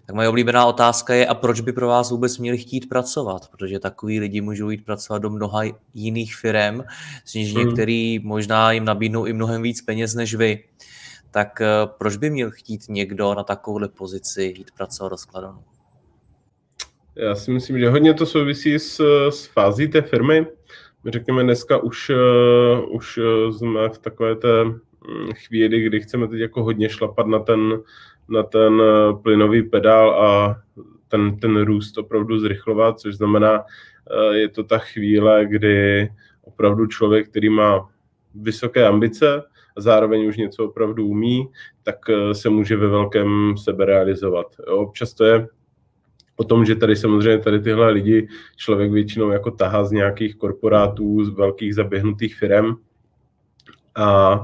tak 0.05 0.15
moje 0.15 0.29
oblíbená 0.29 0.65
otázka 0.65 1.13
je, 1.13 1.27
a 1.27 1.33
proč 1.33 1.59
by 1.59 1.73
pro 1.73 1.87
vás 1.87 2.11
vůbec 2.11 2.37
měli 2.37 2.57
chtít 2.57 2.89
pracovat? 2.89 3.47
Protože 3.51 3.79
takový 3.79 4.19
lidi 4.19 4.41
můžou 4.41 4.69
jít 4.69 4.85
pracovat 4.85 5.19
do 5.19 5.29
mnoha 5.29 5.61
jiných 5.93 6.35
firm, 6.35 6.83
z 7.25 7.33
nich 7.33 7.53
hmm. 7.53 7.65
některý 7.65 8.19
možná 8.19 8.71
jim 8.71 8.85
nabídnou 8.85 9.25
i 9.25 9.33
mnohem 9.33 9.61
víc 9.61 9.81
peněz 9.81 10.15
než 10.15 10.35
vy. 10.35 10.63
Tak 11.31 11.61
eh, 11.61 11.67
proč 11.97 12.17
by 12.17 12.29
měl 12.29 12.51
chtít 12.51 12.81
někdo 12.89 13.33
na 13.33 13.43
takovouhle 13.43 13.87
pozici 13.87 14.43
jít 14.57 14.71
pracovat 14.77 15.09
do 15.09 15.17
skladonu? 15.17 15.63
Já 17.15 17.35
si 17.35 17.51
myslím, 17.51 17.79
že 17.79 17.89
hodně 17.89 18.13
to 18.13 18.25
souvisí 18.25 18.79
s, 18.79 19.01
s 19.29 19.45
fází 19.45 19.87
té 19.87 20.01
firmy. 20.01 20.45
Řekněme, 21.05 21.43
dneska 21.43 21.77
už, 21.77 22.09
uh, 22.09 22.95
už 22.95 23.17
uh, 23.17 23.51
jsme 23.51 23.89
v 23.89 23.97
takové 23.97 24.35
té 24.35 24.63
mm, 24.63 25.31
chvíli, 25.33 25.81
kdy 25.81 25.99
chceme 25.99 26.27
teď 26.27 26.39
jako 26.39 26.63
hodně 26.63 26.89
šlapat 26.89 27.27
na 27.27 27.39
ten, 27.39 27.79
na 28.29 28.43
ten 28.43 28.73
uh, 28.73 29.21
plynový 29.21 29.63
pedál 29.63 30.25
a 30.25 30.61
ten, 31.07 31.39
ten 31.39 31.61
růst 31.61 31.97
opravdu 31.97 32.39
zrychlovat, 32.39 32.99
což 32.99 33.15
znamená, 33.15 33.63
je 34.31 34.49
to 34.49 34.63
ta 34.63 34.77
chvíle, 34.77 35.45
kdy 35.45 36.09
opravdu 36.43 36.85
člověk, 36.85 37.29
který 37.29 37.49
má 37.49 37.89
vysoké 38.35 38.87
ambice 38.87 39.43
a 39.77 39.81
zároveň 39.81 40.27
už 40.27 40.37
něco 40.37 40.65
opravdu 40.65 41.07
umí, 41.07 41.49
tak 41.83 41.95
se 42.33 42.49
může 42.49 42.77
ve 42.77 42.87
velkém 42.87 43.57
sebe 43.57 43.85
realizovat. 43.85 44.55
Jo, 44.67 44.77
občas 44.77 45.13
to 45.13 45.25
je 45.25 45.47
o 46.39 46.43
tom, 46.43 46.65
že 46.65 46.75
tady 46.75 46.95
samozřejmě 46.95 47.37
tady 47.37 47.59
tyhle 47.59 47.91
lidi 47.91 48.27
člověk 48.55 48.91
většinou 48.91 49.29
jako 49.29 49.51
tahá 49.51 49.83
z 49.83 49.91
nějakých 49.91 50.35
korporátů, 50.35 51.25
z 51.25 51.29
velkých 51.29 51.75
zaběhnutých 51.75 52.35
firm 52.35 52.75
a 53.95 54.39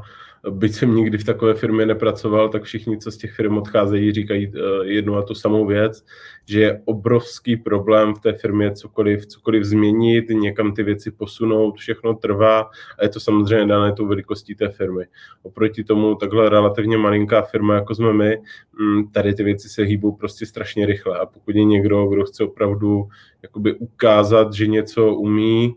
byť 0.49 0.73
jsem 0.73 0.95
nikdy 0.95 1.17
v 1.17 1.23
takové 1.23 1.53
firmě 1.53 1.85
nepracoval, 1.85 2.49
tak 2.49 2.63
všichni, 2.63 2.97
co 2.97 3.11
z 3.11 3.17
těch 3.17 3.31
firm 3.31 3.57
odcházejí, 3.57 4.11
říkají 4.11 4.51
eh, 4.55 4.59
jednu 4.85 5.15
a 5.15 5.21
tu 5.21 5.35
samou 5.35 5.65
věc, 5.65 6.05
že 6.45 6.61
je 6.61 6.81
obrovský 6.85 7.57
problém 7.57 8.13
v 8.13 8.19
té 8.19 8.33
firmě 8.33 8.71
cokoliv, 8.71 9.25
cokoliv 9.25 9.63
změnit, 9.63 10.25
někam 10.29 10.73
ty 10.73 10.83
věci 10.83 11.11
posunout, 11.11 11.77
všechno 11.77 12.13
trvá 12.13 12.61
a 12.99 13.03
je 13.03 13.09
to 13.09 13.19
samozřejmě 13.19 13.65
dané 13.65 13.93
tou 13.93 14.07
velikostí 14.07 14.55
té 14.55 14.69
firmy. 14.69 15.05
Oproti 15.43 15.83
tomu 15.83 16.15
takhle 16.15 16.49
relativně 16.49 16.97
malinká 16.97 17.41
firma, 17.41 17.75
jako 17.75 17.95
jsme 17.95 18.13
my, 18.13 18.37
mm, 18.79 19.11
tady 19.11 19.33
ty 19.33 19.43
věci 19.43 19.69
se 19.69 19.83
hýbou 19.83 20.11
prostě 20.11 20.45
strašně 20.45 20.85
rychle 20.85 21.19
a 21.19 21.25
pokud 21.25 21.55
je 21.55 21.63
někdo, 21.63 22.07
kdo 22.07 22.25
chce 22.25 22.43
opravdu 22.43 23.07
jakoby 23.43 23.73
ukázat, 23.73 24.53
že 24.53 24.67
něco 24.67 25.13
umí, 25.13 25.75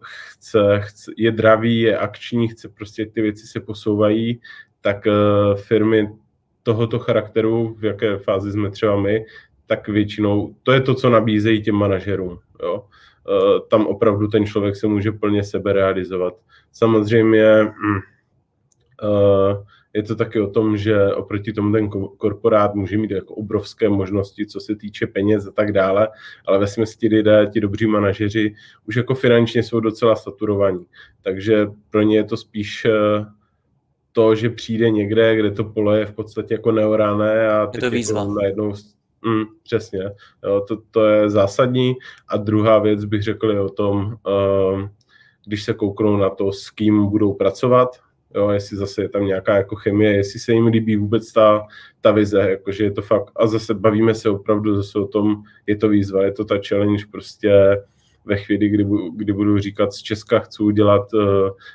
chce, 0.00 0.80
chce, 0.80 1.12
je 1.16 1.30
dravý, 1.30 1.80
je 1.80 1.98
akční, 1.98 2.48
chce 2.48 2.68
prostě 2.68 3.06
ty 3.06 3.22
věci 3.22 3.46
se 3.46 3.60
posouvají, 3.60 4.40
tak 4.80 5.06
eh, 5.06 5.12
firmy 5.56 6.08
tohoto 6.62 6.98
charakteru, 6.98 7.74
v 7.78 7.84
jaké 7.84 8.18
fázi 8.18 8.52
jsme 8.52 8.70
třeba 8.70 9.00
my, 9.00 9.24
tak 9.66 9.88
většinou 9.88 10.54
to 10.62 10.72
je 10.72 10.80
to, 10.80 10.94
co 10.94 11.10
nabízejí 11.10 11.62
těm 11.62 11.74
manažerům. 11.74 12.38
Jo. 12.62 12.84
Eh, 13.28 13.60
tam 13.70 13.86
opravdu 13.86 14.28
ten 14.28 14.46
člověk 14.46 14.76
se 14.76 14.86
může 14.86 15.12
plně 15.12 15.44
sebe 15.44 15.72
realizovat. 15.72 16.34
Samozřejmě 16.72 17.62
mm, 17.62 18.00
je 19.94 20.02
to 20.02 20.16
taky 20.16 20.40
o 20.40 20.50
tom, 20.50 20.76
že 20.76 21.14
oproti 21.14 21.52
tomu 21.52 21.72
ten 21.72 21.88
korporát 22.16 22.74
může 22.74 22.98
mít 22.98 23.10
jako 23.10 23.34
obrovské 23.34 23.88
možnosti, 23.88 24.46
co 24.46 24.60
se 24.60 24.76
týče 24.76 25.06
peněz 25.06 25.46
a 25.46 25.50
tak 25.50 25.72
dále, 25.72 26.08
ale 26.46 26.58
ve 26.58 26.66
smyslu 26.66 26.98
ti 26.98 27.08
lidé, 27.08 27.50
ti 27.52 27.60
dobří 27.60 27.86
manažeři 27.86 28.54
už 28.88 28.96
jako 28.96 29.14
finančně 29.14 29.62
jsou 29.62 29.80
docela 29.80 30.16
saturovaní. 30.16 30.86
Takže 31.22 31.66
pro 31.90 32.02
ně 32.02 32.16
je 32.16 32.24
to 32.24 32.36
spíš 32.36 32.84
eh, 32.84 33.24
to, 34.12 34.34
že 34.34 34.50
přijde 34.50 34.90
někde, 34.90 35.36
kde 35.36 35.50
to 35.50 35.64
pole 35.64 35.98
je 35.98 36.06
v 36.06 36.12
podstatě 36.12 36.54
jako 36.54 36.72
neorané 36.72 37.48
a 37.48 37.70
je 37.74 37.80
to 37.80 37.90
výzva. 37.90 38.20
Jako 38.20 38.34
najednou 38.34 38.74
Mm, 39.26 39.44
přesně, 39.62 40.00
jo, 40.44 40.64
to, 40.68 40.76
to 40.90 41.06
je 41.06 41.30
zásadní. 41.30 41.94
A 42.28 42.36
druhá 42.36 42.78
věc 42.78 43.04
bych 43.04 43.22
řekl 43.22 43.50
je 43.50 43.60
o 43.60 43.68
tom, 43.68 44.16
uh, 44.26 44.88
když 45.46 45.62
se 45.62 45.74
kouknou 45.74 46.16
na 46.16 46.30
to, 46.30 46.52
s 46.52 46.70
kým 46.70 47.06
budou 47.06 47.34
pracovat, 47.34 47.88
jo, 48.34 48.50
jestli 48.50 48.76
zase 48.76 49.02
je 49.02 49.08
tam 49.08 49.26
nějaká 49.26 49.56
jako 49.56 49.76
chemie, 49.76 50.12
jestli 50.12 50.40
se 50.40 50.52
jim 50.52 50.66
líbí 50.66 50.96
vůbec 50.96 51.32
ta, 51.32 51.66
ta 52.00 52.12
vize, 52.12 52.50
jakože 52.50 52.84
je 52.84 52.90
to 52.90 53.02
fakt, 53.02 53.30
a 53.36 53.46
zase 53.46 53.74
bavíme 53.74 54.14
se 54.14 54.30
opravdu 54.30 54.76
zase 54.76 54.98
o 54.98 55.06
tom, 55.06 55.42
je 55.66 55.76
to 55.76 55.88
výzva, 55.88 56.24
je 56.24 56.32
to 56.32 56.44
ta 56.44 56.54
challenge 56.68 57.04
prostě 57.10 57.76
ve 58.24 58.36
chvíli, 58.36 58.68
kdy, 58.68 58.86
kdy 59.16 59.32
budu 59.32 59.58
říkat 59.58 59.92
z 59.92 60.02
Česka 60.02 60.38
chci 60.38 60.62
udělat 60.62 61.14
uh, 61.14 61.22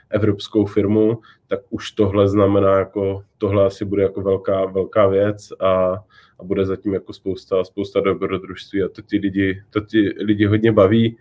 evropskou 0.10 0.66
firmu, 0.66 1.20
tak 1.48 1.60
už 1.70 1.92
tohle 1.92 2.28
znamená 2.28 2.80
jako, 2.80 3.24
tohle 3.38 3.66
asi 3.66 3.86
bude 3.86 4.04
jako 4.04 4.22
velká, 4.22 4.66
velká 4.66 5.08
věc 5.08 5.51
a, 5.60 5.94
a 6.39 6.44
bude 6.44 6.66
zatím 6.66 6.94
jako 6.94 7.13
spousta, 7.13 7.63
spousta 7.63 8.00
dobrodružství 8.00 8.84
a 8.84 8.88
to 8.88 9.01
ty 9.01 9.18
lidi, 9.18 9.63
to 9.70 9.82
ty 9.82 10.16
lidi 10.20 10.46
hodně 10.46 10.72
baví. 10.72 11.18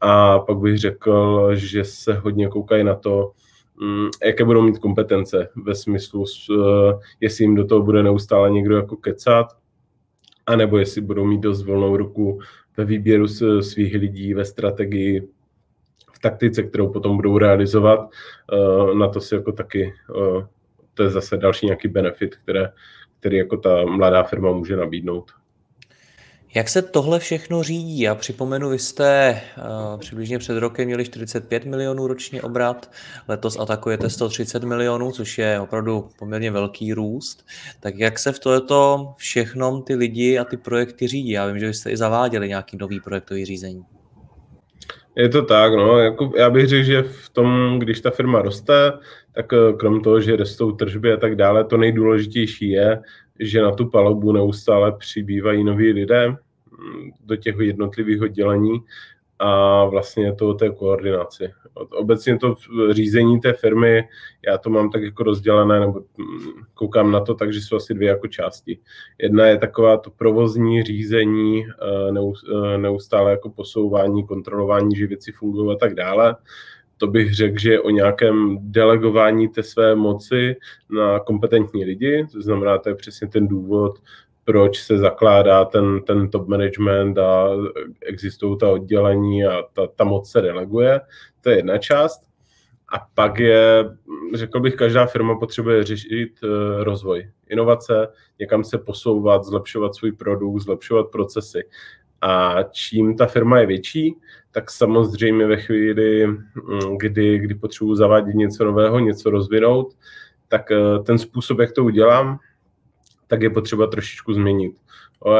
A 0.00 0.38
pak 0.38 0.58
bych 0.58 0.78
řekl, 0.78 1.50
že 1.54 1.84
se 1.84 2.14
hodně 2.14 2.48
koukají 2.48 2.84
na 2.84 2.94
to, 2.94 3.32
jaké 4.24 4.44
budou 4.44 4.62
mít 4.62 4.78
kompetence 4.78 5.48
ve 5.56 5.74
smyslu, 5.74 6.24
eh, 6.50 6.94
jestli 7.20 7.44
jim 7.44 7.54
do 7.54 7.66
toho 7.66 7.82
bude 7.82 8.02
neustále 8.02 8.50
někdo 8.50 8.76
jako 8.76 8.96
kecat, 8.96 9.46
anebo 10.46 10.78
jestli 10.78 11.00
budou 11.00 11.24
mít 11.24 11.40
dost 11.40 11.62
volnou 11.62 11.96
ruku 11.96 12.40
ve 12.76 12.84
výběru 12.84 13.28
svých 13.60 13.94
lidí, 13.94 14.34
ve 14.34 14.44
strategii, 14.44 15.28
v 16.12 16.18
taktice, 16.18 16.62
kterou 16.62 16.92
potom 16.92 17.16
budou 17.16 17.38
realizovat. 17.38 18.10
Eh, 18.52 18.94
na 18.94 19.08
to 19.08 19.20
si 19.20 19.34
jako 19.34 19.52
taky, 19.52 19.94
eh, 20.10 20.46
to 20.94 21.02
je 21.02 21.10
zase 21.10 21.36
další 21.36 21.66
nějaký 21.66 21.88
benefit, 21.88 22.36
které, 22.36 22.72
který 23.20 23.36
jako 23.36 23.56
ta 23.56 23.84
mladá 23.84 24.22
firma 24.22 24.52
může 24.52 24.76
nabídnout. 24.76 25.30
Jak 26.54 26.68
se 26.68 26.82
tohle 26.82 27.18
všechno 27.18 27.62
řídí? 27.62 28.00
Já 28.00 28.14
připomenu, 28.14 28.70
vy 28.70 28.78
jste 28.78 29.40
uh, 29.58 30.00
přibližně 30.00 30.38
před 30.38 30.58
rokem 30.58 30.86
měli 30.86 31.04
45 31.04 31.64
milionů 31.64 32.06
ročně 32.06 32.42
obrat, 32.42 32.90
letos 33.28 33.58
atakujete 33.58 34.10
130 34.10 34.64
milionů, 34.64 35.12
což 35.12 35.38
je 35.38 35.60
opravdu 35.60 36.08
poměrně 36.18 36.50
velký 36.50 36.92
růst. 36.92 37.46
Tak 37.80 37.98
jak 37.98 38.18
se 38.18 38.32
v 38.32 38.38
tohleto 38.38 39.08
všechnom 39.16 39.82
ty 39.82 39.94
lidi 39.94 40.38
a 40.38 40.44
ty 40.44 40.56
projekty 40.56 41.08
řídí? 41.08 41.30
Já 41.30 41.46
vím, 41.46 41.58
že 41.58 41.66
vy 41.66 41.74
jste 41.74 41.90
i 41.90 41.96
zaváděli 41.96 42.48
nějaký 42.48 42.76
nový 42.76 43.00
projektový 43.00 43.44
řízení. 43.44 43.84
Je 45.16 45.28
to 45.28 45.42
tak, 45.42 45.74
no, 45.74 45.98
jako 45.98 46.32
já 46.36 46.50
bych 46.50 46.66
řekl, 46.66 46.84
že 46.84 47.02
v 47.02 47.28
tom, 47.28 47.78
když 47.78 48.00
ta 48.00 48.10
firma 48.10 48.42
roste, 48.42 48.92
tak 49.32 49.52
eh, 49.52 49.72
krom 49.72 50.00
toho, 50.00 50.20
že 50.20 50.36
rostou 50.36 50.72
tržby 50.72 51.12
a 51.12 51.16
tak 51.16 51.36
dále, 51.36 51.64
to 51.64 51.76
nejdůležitější 51.76 52.70
je, 52.70 53.00
že 53.40 53.62
na 53.62 53.72
tu 53.72 53.86
palubu 53.86 54.32
neustále 54.32 54.92
přibývají 54.92 55.64
noví 55.64 55.92
lidé 55.92 56.28
mm, 56.28 57.10
do 57.24 57.36
těch 57.36 57.56
jednotlivých 57.58 58.22
oddělení 58.22 58.82
a 59.38 59.84
vlastně 59.84 60.34
to 60.34 60.48
o 60.48 60.54
té 60.54 60.70
koordinaci. 60.70 61.52
Obecně 61.74 62.38
to 62.38 62.54
řízení 62.90 63.40
té 63.40 63.52
firmy, 63.52 64.08
já 64.46 64.58
to 64.58 64.70
mám 64.70 64.90
tak 64.90 65.02
jako 65.02 65.22
rozdělené, 65.22 65.80
nebo 65.80 65.92
mm, 66.18 66.64
koukám 66.74 67.12
na 67.12 67.20
to 67.20 67.34
tak, 67.34 67.52
že 67.52 67.60
jsou 67.60 67.76
asi 67.76 67.94
dvě 67.94 68.08
jako 68.08 68.26
části. 68.28 68.78
Jedna 69.18 69.46
je 69.46 69.58
taková 69.58 69.96
to 69.96 70.10
provozní 70.10 70.82
řízení, 70.82 71.66
eh, 71.66 72.12
eh, 72.74 72.78
neustále 72.78 73.30
jako 73.30 73.50
posouvání, 73.50 74.26
kontrolování, 74.26 74.96
že 74.96 75.06
věci 75.06 75.32
fungují 75.32 75.76
a 75.76 75.78
tak 75.78 75.94
dále 75.94 76.36
to 76.98 77.06
bych 77.06 77.34
řekl, 77.34 77.58
že 77.58 77.72
je 77.72 77.80
o 77.80 77.90
nějakém 77.90 78.58
delegování 78.60 79.48
té 79.48 79.62
své 79.62 79.94
moci 79.94 80.56
na 80.90 81.20
kompetentní 81.20 81.84
lidi, 81.84 82.26
to 82.32 82.42
znamená, 82.42 82.78
to 82.78 82.88
je 82.88 82.94
přesně 82.94 83.28
ten 83.28 83.48
důvod, 83.48 83.98
proč 84.44 84.82
se 84.82 84.98
zakládá 84.98 85.64
ten, 85.64 86.02
ten 86.02 86.30
top 86.30 86.48
management 86.48 87.18
a 87.18 87.48
existují 88.06 88.58
ta 88.58 88.70
oddělení 88.70 89.44
a 89.44 89.62
ta, 89.72 89.86
ta 89.86 90.04
moc 90.04 90.30
se 90.30 90.40
deleguje. 90.40 91.00
To 91.40 91.50
je 91.50 91.56
jedna 91.56 91.78
část. 91.78 92.22
A 92.92 93.06
pak 93.14 93.38
je, 93.38 93.84
řekl 94.34 94.60
bych, 94.60 94.74
každá 94.74 95.06
firma 95.06 95.38
potřebuje 95.38 95.84
řešit 95.84 96.32
uh, 96.42 96.82
rozvoj, 96.82 97.30
inovace, 97.48 98.08
někam 98.40 98.64
se 98.64 98.78
posouvat, 98.78 99.44
zlepšovat 99.44 99.94
svůj 99.94 100.12
produkt, 100.12 100.60
zlepšovat 100.60 101.10
procesy. 101.10 101.62
A 102.20 102.62
čím 102.62 103.16
ta 103.16 103.26
firma 103.26 103.58
je 103.58 103.66
větší, 103.66 104.16
tak 104.50 104.70
samozřejmě 104.70 105.46
ve 105.46 105.56
chvíli, 105.56 106.26
mm, 106.26 106.98
kdy, 106.98 107.38
kdy 107.38 107.54
potřebuji 107.54 107.94
zavádět 107.94 108.34
něco 108.34 108.64
nového, 108.64 108.98
něco 108.98 109.30
rozvinout, 109.30 109.94
tak 110.48 110.70
eh, 110.70 110.98
ten 111.06 111.18
způsob, 111.18 111.58
jak 111.58 111.72
to 111.72 111.84
udělám, 111.84 112.38
tak 113.26 113.42
je 113.42 113.50
potřeba 113.50 113.86
trošičku 113.86 114.32
změnit. 114.32 114.72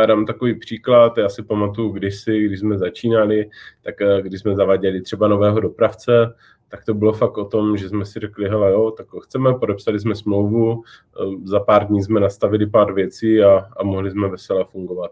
Já 0.00 0.06
dám 0.06 0.26
takový 0.26 0.54
příklad, 0.54 1.18
já 1.18 1.28
si 1.28 1.42
pamatuju 1.42 1.90
kdysi, 1.90 2.44
když 2.44 2.60
jsme 2.60 2.78
začínali, 2.78 3.50
tak 3.82 4.00
eh, 4.00 4.22
když 4.22 4.40
jsme 4.40 4.56
zaváděli 4.56 5.02
třeba 5.02 5.28
nového 5.28 5.60
dopravce, 5.60 6.34
tak 6.68 6.84
to 6.84 6.94
bylo 6.94 7.12
fakt 7.12 7.38
o 7.38 7.44
tom, 7.44 7.76
že 7.76 7.88
jsme 7.88 8.04
si 8.04 8.20
řekli, 8.20 8.48
hele 8.48 8.70
jo, 8.70 8.90
tak 8.90 9.06
chceme, 9.22 9.54
podepsali 9.54 10.00
jsme 10.00 10.14
smlouvu, 10.14 10.82
eh, 10.82 11.24
za 11.44 11.60
pár 11.60 11.86
dní 11.86 12.02
jsme 12.02 12.20
nastavili 12.20 12.66
pár 12.66 12.92
věcí 12.92 13.42
a, 13.42 13.68
a 13.76 13.82
mohli 13.82 14.10
jsme 14.10 14.28
veselé 14.28 14.64
fungovat. 14.64 15.10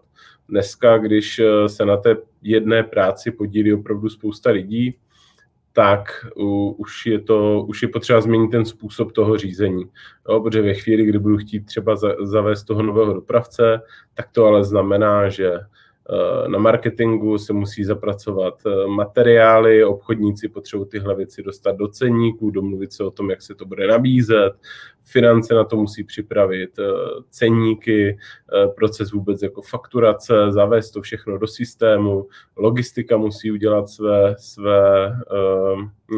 Dneska, 0.48 0.98
když 0.98 1.38
eh, 1.38 1.68
se 1.68 1.84
na 1.84 1.96
té 1.96 2.16
jedné 2.42 2.82
práci 2.82 3.30
podílí 3.30 3.74
opravdu 3.74 4.08
spousta 4.08 4.50
lidí, 4.50 4.98
tak 5.72 6.26
už 6.76 7.06
je, 7.06 7.20
to, 7.20 7.64
už 7.68 7.82
je 7.82 7.88
potřeba 7.88 8.20
změnit 8.20 8.48
ten 8.50 8.64
způsob 8.64 9.12
toho 9.12 9.36
řízení. 9.36 9.84
Jo, 10.28 10.40
protože 10.40 10.62
ve 10.62 10.74
chvíli, 10.74 11.04
kdy 11.04 11.18
budu 11.18 11.36
chtít 11.36 11.66
třeba 11.66 11.96
zavést 12.22 12.64
toho 12.64 12.82
nového 12.82 13.14
dopravce, 13.14 13.80
tak 14.14 14.28
to 14.32 14.46
ale 14.46 14.64
znamená, 14.64 15.28
že 15.28 15.52
na 16.48 16.58
marketingu 16.58 17.38
se 17.38 17.52
musí 17.52 17.84
zapracovat 17.84 18.62
eh, 18.66 18.86
materiály, 18.86 19.84
obchodníci 19.84 20.48
potřebují 20.48 20.88
tyhle 20.88 21.14
věci 21.14 21.42
dostat 21.42 21.76
do 21.76 21.88
ceníků, 21.88 22.50
domluvit 22.50 22.92
se 22.92 23.04
o 23.04 23.10
tom, 23.10 23.30
jak 23.30 23.42
se 23.42 23.54
to 23.54 23.66
bude 23.66 23.86
nabízet, 23.86 24.52
finance 25.04 25.54
na 25.54 25.64
to 25.64 25.76
musí 25.76 26.04
připravit, 26.04 26.78
eh, 26.78 26.82
ceníky, 27.30 28.18
proces 28.76 29.12
vůbec 29.12 29.42
jako 29.42 29.62
fakturace, 29.62 30.34
zavést 30.48 30.90
to 30.90 31.02
všechno 31.02 31.38
do 31.38 31.46
systému, 31.46 32.26
logistika 32.56 33.16
musí 33.16 33.52
udělat 33.52 33.88
své, 33.88 34.34
své 34.38 35.12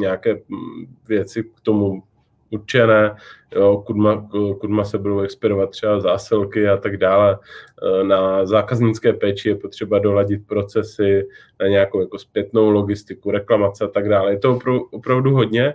nějaké 0.00 0.34
mm, 0.48 0.96
věci 1.08 1.44
k 1.44 1.60
tomu 1.60 2.02
určené, 2.50 3.16
jo, 3.54 3.82
kudma, 3.86 4.28
kudma 4.60 4.84
se 4.84 4.98
budou 4.98 5.20
expirovat 5.20 5.70
třeba 5.70 6.00
zásilky 6.00 6.68
a 6.68 6.76
tak 6.76 6.96
dále. 6.96 7.38
E, 7.82 8.04
na 8.04 8.46
zákaznické 8.46 9.12
péči 9.12 9.48
je 9.48 9.54
potřeba 9.54 9.98
doladit 9.98 10.46
procesy, 10.46 11.28
na 11.60 11.66
nějakou 11.66 12.00
jako 12.00 12.18
zpětnou 12.18 12.70
logistiku, 12.70 13.30
reklamace 13.30 13.84
a 13.84 13.88
tak 13.88 14.08
dále. 14.08 14.32
Je 14.32 14.38
to 14.38 14.56
opravdu, 14.56 14.82
opravdu 14.82 15.30
hodně 15.30 15.74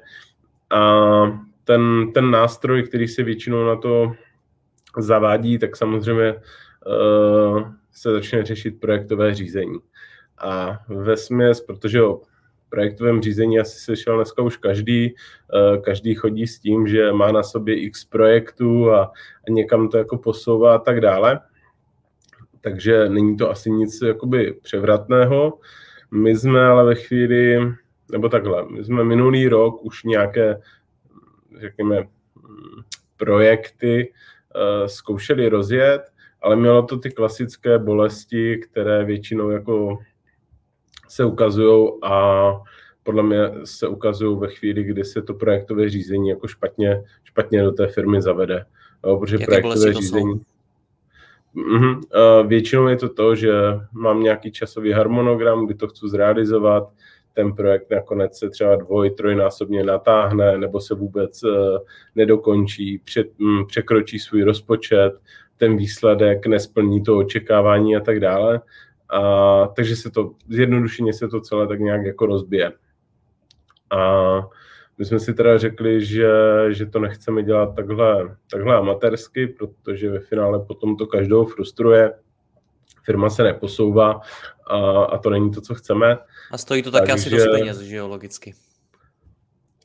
a 0.70 1.24
ten, 1.64 2.12
ten 2.14 2.32
nástroj, 2.32 2.84
který 2.84 3.08
se 3.08 3.24
většinou 3.24 3.66
na 3.66 3.76
to 3.76 4.12
zavádí, 4.98 5.60
tak 5.60 5.76
samozřejmě 5.76 6.34
uh, 6.34 7.64
se 7.92 8.12
začne 8.12 8.44
řešit 8.44 8.80
projektové 8.80 9.36
řízení. 9.36 9.80
A 10.38 10.80
ve 10.90 11.18
směs, 11.18 11.62
protože 11.62 12.02
projektovém 12.74 13.22
řízení 13.22 13.60
asi 13.60 13.80
slyšel 13.80 14.16
dneska 14.16 14.42
už 14.42 14.58
každý. 14.58 15.16
Eh, 15.16 15.78
každý 15.78 16.16
chodí 16.16 16.48
s 16.48 16.60
tím, 16.60 16.88
že 16.88 17.12
má 17.12 17.32
na 17.32 17.44
sobě 17.44 17.80
x 17.80 18.06
projektů 18.06 18.92
a, 18.92 19.04
a 19.48 19.50
někam 19.50 19.90
to 19.90 19.98
jako 19.98 20.18
posouvá 20.18 20.76
a 20.76 20.78
tak 20.78 21.02
dále. 21.02 21.40
Takže 22.62 23.10
není 23.10 23.38
to 23.38 23.50
asi 23.50 23.72
nic 23.72 24.02
jakoby 24.02 24.54
převratného. 24.62 25.60
My 26.12 26.38
jsme 26.38 26.66
ale 26.66 26.86
ve 26.86 26.96
chvíli, 26.96 27.58
nebo 28.12 28.30
takhle, 28.30 28.66
my 28.70 28.84
jsme 28.84 29.04
minulý 29.04 29.48
rok 29.48 29.86
už 29.86 30.04
nějaké, 30.04 30.62
řekněme, 31.60 32.08
projekty 33.18 34.14
uh, 34.56 34.88
zkoušeli 34.88 35.50
rozjet, 35.50 36.02
ale 36.42 36.56
mělo 36.56 36.84
to 36.84 36.98
ty 36.98 37.12
klasické 37.12 37.80
bolesti, 37.80 38.58
které 38.58 39.06
většinou 39.06 39.50
jako 39.50 40.00
se 41.08 41.26
ukazují 41.26 41.90
a 42.04 42.52
podle 43.04 43.24
mě 43.24 43.38
se 43.64 43.88
ukazují 43.88 44.40
ve 44.40 44.48
chvíli, 44.48 44.84
kdy 44.84 45.04
se 45.04 45.22
to 45.22 45.34
projektové 45.34 45.90
řízení 45.90 46.30
jako 46.30 46.48
špatně, 46.48 47.04
špatně 47.24 47.64
do 47.64 47.72
té 47.72 47.88
firmy 47.88 48.22
zavede. 48.22 48.66
Jo, 49.06 49.18
protože 49.18 49.36
Jaké 49.36 49.46
projektové 49.46 49.94
řízení... 49.94 50.42
Mm-hmm. 51.56 52.02
Většinou 52.48 52.88
je 52.88 52.98
to 52.98 53.10
to, 53.10 53.36
že 53.36 53.52
mám 53.92 54.24
nějaký 54.24 54.52
časový 54.52 54.92
harmonogram, 54.92 55.66
kdy 55.66 55.76
to 55.76 55.88
chci 55.88 56.08
zrealizovat, 56.08 56.90
ten 57.34 57.54
projekt 57.54 57.92
nakonec 57.92 58.38
se 58.38 58.50
třeba 58.50 58.76
dvoj, 58.76 59.10
trojnásobně 59.10 59.84
natáhne, 59.84 60.58
nebo 60.58 60.82
se 60.82 60.96
vůbec 60.96 61.44
uh, 61.44 61.52
nedokončí, 62.16 63.02
před, 63.04 63.28
um, 63.40 63.66
překročí 63.68 64.20
svůj 64.20 64.44
rozpočet, 64.44 65.14
ten 65.58 65.78
výsledek 65.78 66.46
nesplní 66.48 67.04
to 67.04 67.18
očekávání 67.18 67.96
a 67.96 68.00
tak 68.00 68.20
dále. 68.20 68.62
A, 69.10 69.68
takže 69.68 69.96
se 69.96 70.12
to, 70.12 70.32
zjednodušeně 70.50 71.14
se 71.14 71.28
to 71.28 71.42
celé 71.42 71.68
tak 71.68 71.80
nějak 71.80 72.06
jako 72.06 72.26
rozbije. 72.26 72.72
A 73.92 74.40
my 74.98 75.06
jsme 75.06 75.20
si 75.20 75.34
teda 75.34 75.58
řekli, 75.58 76.06
že, 76.06 76.32
že 76.70 76.86
to 76.86 77.00
nechceme 77.00 77.44
dělat 77.44 77.76
takhle, 77.76 78.36
takhle 78.52 78.76
amatérsky, 78.76 79.48
protože 79.48 80.10
ve 80.10 80.20
finále 80.20 80.66
potom 80.66 80.98
to 80.98 81.08
každou 81.08 81.46
frustruje, 81.46 82.14
firma 83.04 83.30
se 83.30 83.44
neposouvá 83.44 84.22
a, 84.68 85.04
a 85.04 85.18
to 85.18 85.30
není 85.30 85.52
to, 85.52 85.62
co 85.62 85.76
chceme. 85.76 86.18
A 86.52 86.58
stojí 86.58 86.84
to 86.84 86.92
také 86.92 87.08
Takže, 87.08 87.14
asi 87.14 87.30
dost 87.30 87.60
peněz, 87.60 87.80
že 87.80 87.96
jo, 87.96 88.08
logicky. 88.08 88.54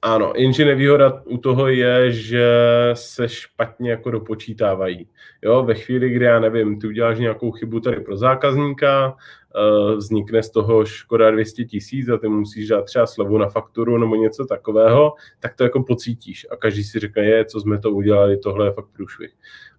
Ano, 0.03 0.33
jenže 0.37 0.65
nevýhoda 0.65 1.23
u 1.25 1.39
toho 1.39 1.69
je, 1.69 2.13
že 2.13 2.49
se 2.93 3.29
špatně 3.29 3.91
jako 3.91 4.11
dopočítávají. 4.11 5.09
Jo, 5.43 5.63
ve 5.63 5.75
chvíli, 5.75 6.11
kdy 6.11 6.25
já 6.25 6.41
nevím, 6.41 6.81
ty 6.81 6.87
uděláš 6.87 7.19
nějakou 7.19 7.51
chybu 7.51 7.81
tady 7.81 8.01
pro 8.01 8.17
zákazníka, 8.17 9.17
eh, 9.17 9.97
vznikne 9.97 10.43
z 10.43 10.51
toho 10.51 10.85
škoda 10.85 11.31
200 11.31 11.65
tisíc 11.65 12.09
a 12.09 12.17
ty 12.19 12.29
musíš 12.29 12.69
dát 12.69 12.83
třeba 12.83 13.07
slevu 13.07 13.39
na 13.39 13.49
fakturu 13.49 13.99
nebo 13.99 14.15
něco 14.15 14.47
takového, 14.47 15.15
tak 15.41 15.55
to 15.55 15.65
jako 15.65 15.83
pocítíš 15.83 16.47
a 16.51 16.57
každý 16.57 16.85
si 16.85 16.99
řekne, 16.99 17.25
je, 17.25 17.45
co 17.45 17.61
jsme 17.61 17.79
to 17.79 17.91
udělali, 17.91 18.39
tohle 18.39 18.67
je 18.67 18.73
fakt 18.73 18.89
průšvih. 18.93 19.33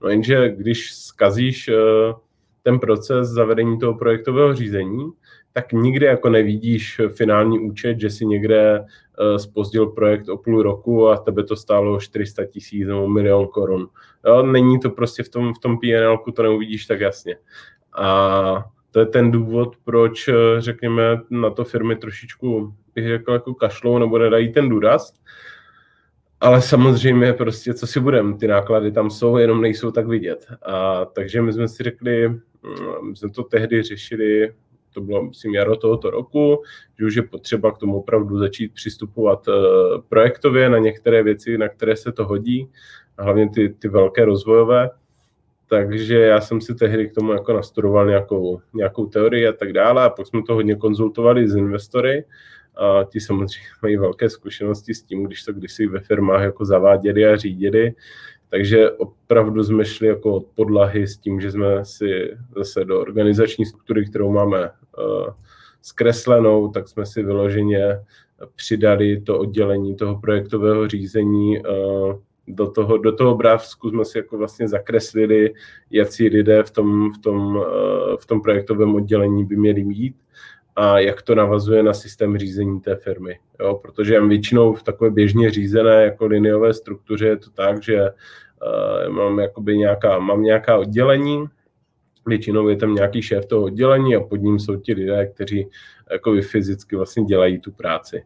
No 0.03 0.09
jenže 0.09 0.49
když 0.49 0.93
zkazíš 0.93 1.67
eh, 1.67 2.13
ten 2.63 2.79
proces 2.79 3.27
zavedení 3.27 3.79
toho 3.79 3.93
projektového 3.93 4.55
řízení, 4.55 5.11
tak 5.61 5.73
nikdy 5.73 6.05
jako 6.05 6.29
nevidíš 6.29 7.01
finální 7.15 7.59
účet, 7.59 7.99
že 7.99 8.09
si 8.09 8.25
někde 8.25 8.85
spozdil 9.37 9.87
eh, 9.89 9.95
projekt 9.95 10.29
o 10.29 10.37
půl 10.37 10.63
roku 10.63 11.09
a 11.09 11.17
tebe 11.17 11.43
to 11.43 11.55
stálo 11.55 11.99
400 11.99 12.45
tisíc 12.45 12.87
nebo 12.87 13.07
milion 13.07 13.47
korun. 13.47 13.87
Jo, 14.27 14.43
není 14.43 14.79
to 14.79 14.89
prostě 14.89 15.23
v 15.23 15.29
tom, 15.29 15.53
v 15.53 15.59
tom 15.59 15.77
PNL, 15.77 16.17
to 16.35 16.43
neuvidíš 16.43 16.85
tak 16.85 16.99
jasně. 16.99 17.35
A 17.97 18.65
to 18.91 18.99
je 18.99 19.05
ten 19.05 19.31
důvod, 19.31 19.75
proč, 19.83 20.27
eh, 20.27 20.33
řekněme, 20.57 21.21
na 21.29 21.49
to 21.49 21.63
firmy 21.63 21.95
trošičku, 21.95 22.73
bych 22.95 23.07
řekl, 23.07 23.33
jako 23.33 23.53
kašlou 23.53 23.97
nebo 23.97 24.17
nedají 24.17 24.53
ten 24.53 24.69
důraz. 24.69 25.13
Ale 26.41 26.61
samozřejmě 26.61 27.33
prostě, 27.33 27.73
co 27.73 27.87
si 27.87 27.99
budem, 27.99 28.37
ty 28.37 28.47
náklady 28.47 28.91
tam 28.91 29.09
jsou, 29.09 29.37
jenom 29.37 29.61
nejsou 29.61 29.91
tak 29.91 30.07
vidět. 30.07 30.45
A 30.65 31.05
takže 31.05 31.41
my 31.41 31.53
jsme 31.53 31.67
si 31.67 31.83
řekli, 31.83 32.29
my 33.09 33.15
jsme 33.15 33.29
to 33.29 33.43
tehdy 33.43 33.83
řešili, 33.83 34.53
to 34.93 35.01
bylo, 35.01 35.23
myslím, 35.23 35.55
jaro 35.55 35.75
tohoto 35.75 36.09
roku, 36.09 36.63
že 36.99 37.05
už 37.05 37.15
je 37.15 37.21
potřeba 37.21 37.71
k 37.71 37.77
tomu 37.77 37.99
opravdu 37.99 38.37
začít 38.37 38.73
přistupovat 38.73 39.45
projektově 40.09 40.69
na 40.69 40.77
některé 40.77 41.23
věci, 41.23 41.57
na 41.57 41.69
které 41.69 41.95
se 41.95 42.11
to 42.11 42.25
hodí, 42.25 42.69
a 43.17 43.23
hlavně 43.23 43.49
ty, 43.49 43.69
ty 43.69 43.87
velké 43.87 44.25
rozvojové. 44.25 44.89
Takže 45.67 46.19
já 46.19 46.41
jsem 46.41 46.61
si 46.61 46.75
tehdy 46.75 47.09
k 47.09 47.13
tomu 47.13 47.31
jako 47.33 47.53
nastudoval 47.53 48.07
nějakou, 48.07 48.61
nějakou 48.73 49.05
teorii 49.05 49.47
a 49.47 49.53
tak 49.53 49.73
dále 49.73 50.03
a 50.03 50.09
pak 50.09 50.27
jsme 50.27 50.41
to 50.47 50.53
hodně 50.53 50.75
konzultovali 50.75 51.49
s 51.49 51.55
investory 51.55 52.25
a 52.75 53.03
ti 53.03 53.19
samozřejmě 53.19 53.67
mají 53.81 53.97
velké 53.97 54.29
zkušenosti 54.29 54.93
s 54.93 55.03
tím, 55.03 55.23
když 55.23 55.43
to 55.43 55.53
kdysi 55.53 55.87
ve 55.87 55.99
firmách 55.99 56.41
jako 56.41 56.65
zaváděli 56.65 57.25
a 57.25 57.35
řídili, 57.35 57.93
takže 58.49 58.91
opravdu 58.91 59.63
jsme 59.63 59.85
šli 59.85 60.07
jako 60.07 60.33
od 60.35 60.45
podlahy 60.55 61.07
s 61.07 61.17
tím, 61.17 61.41
že 61.41 61.51
jsme 61.51 61.85
si 61.85 62.37
zase 62.55 62.85
do 62.85 63.01
organizační 63.01 63.65
struktury, 63.65 64.05
kterou 64.05 64.31
máme 64.31 64.69
uh, 64.69 65.27
zkreslenou, 65.81 66.67
tak 66.67 66.87
jsme 66.87 67.05
si 67.05 67.23
vyloženě 67.23 67.99
přidali 68.55 69.21
to 69.21 69.39
oddělení 69.39 69.95
toho 69.95 70.19
projektového 70.19 70.87
řízení 70.87 71.59
uh, 71.59 72.19
do 72.49 72.71
toho, 72.71 72.97
do 72.97 73.11
toho 73.11 73.31
obrázku 73.31 73.89
jsme 73.89 74.05
si 74.05 74.17
jako 74.17 74.37
vlastně 74.37 74.67
zakreslili, 74.67 75.53
jaký 75.91 76.29
lidé 76.29 76.63
v 76.63 76.71
tom, 76.71 77.13
v, 77.13 77.17
tom, 77.17 77.63
eh, 77.67 78.17
v 78.19 78.25
tom 78.25 78.41
projektovém 78.41 78.95
oddělení 78.95 79.45
by 79.45 79.55
měli 79.55 79.83
mít 79.83 80.15
a 80.79 80.99
jak 80.99 81.21
to 81.21 81.35
navazuje 81.35 81.83
na 81.83 81.93
systém 81.93 82.37
řízení 82.37 82.79
té 82.81 82.95
firmy. 82.95 83.39
Jo? 83.59 83.79
Protože 83.81 84.21
většinou 84.21 84.73
v 84.73 84.83
takové 84.83 85.09
běžně 85.09 85.51
řízené 85.51 86.03
jako 86.03 86.25
lineové 86.25 86.73
struktuře 86.73 87.27
je 87.27 87.37
to 87.37 87.49
tak, 87.49 87.83
že 87.83 88.01
uh, 88.01 89.13
mám, 89.13 89.39
jakoby 89.39 89.77
nějaká, 89.77 90.19
mám 90.19 90.41
nějaká 90.41 90.77
oddělení, 90.77 91.45
většinou 92.25 92.67
je 92.67 92.75
tam 92.75 92.95
nějaký 92.95 93.21
šéf 93.21 93.45
toho 93.45 93.63
oddělení 93.63 94.15
a 94.15 94.21
pod 94.21 94.35
ním 94.35 94.59
jsou 94.59 94.75
ti 94.75 94.93
lidé, 94.93 95.27
kteří 95.27 95.67
jako 96.11 96.35
fyzicky 96.41 96.95
vlastně 96.95 97.23
dělají 97.23 97.59
tu 97.59 97.71
práci. 97.71 98.23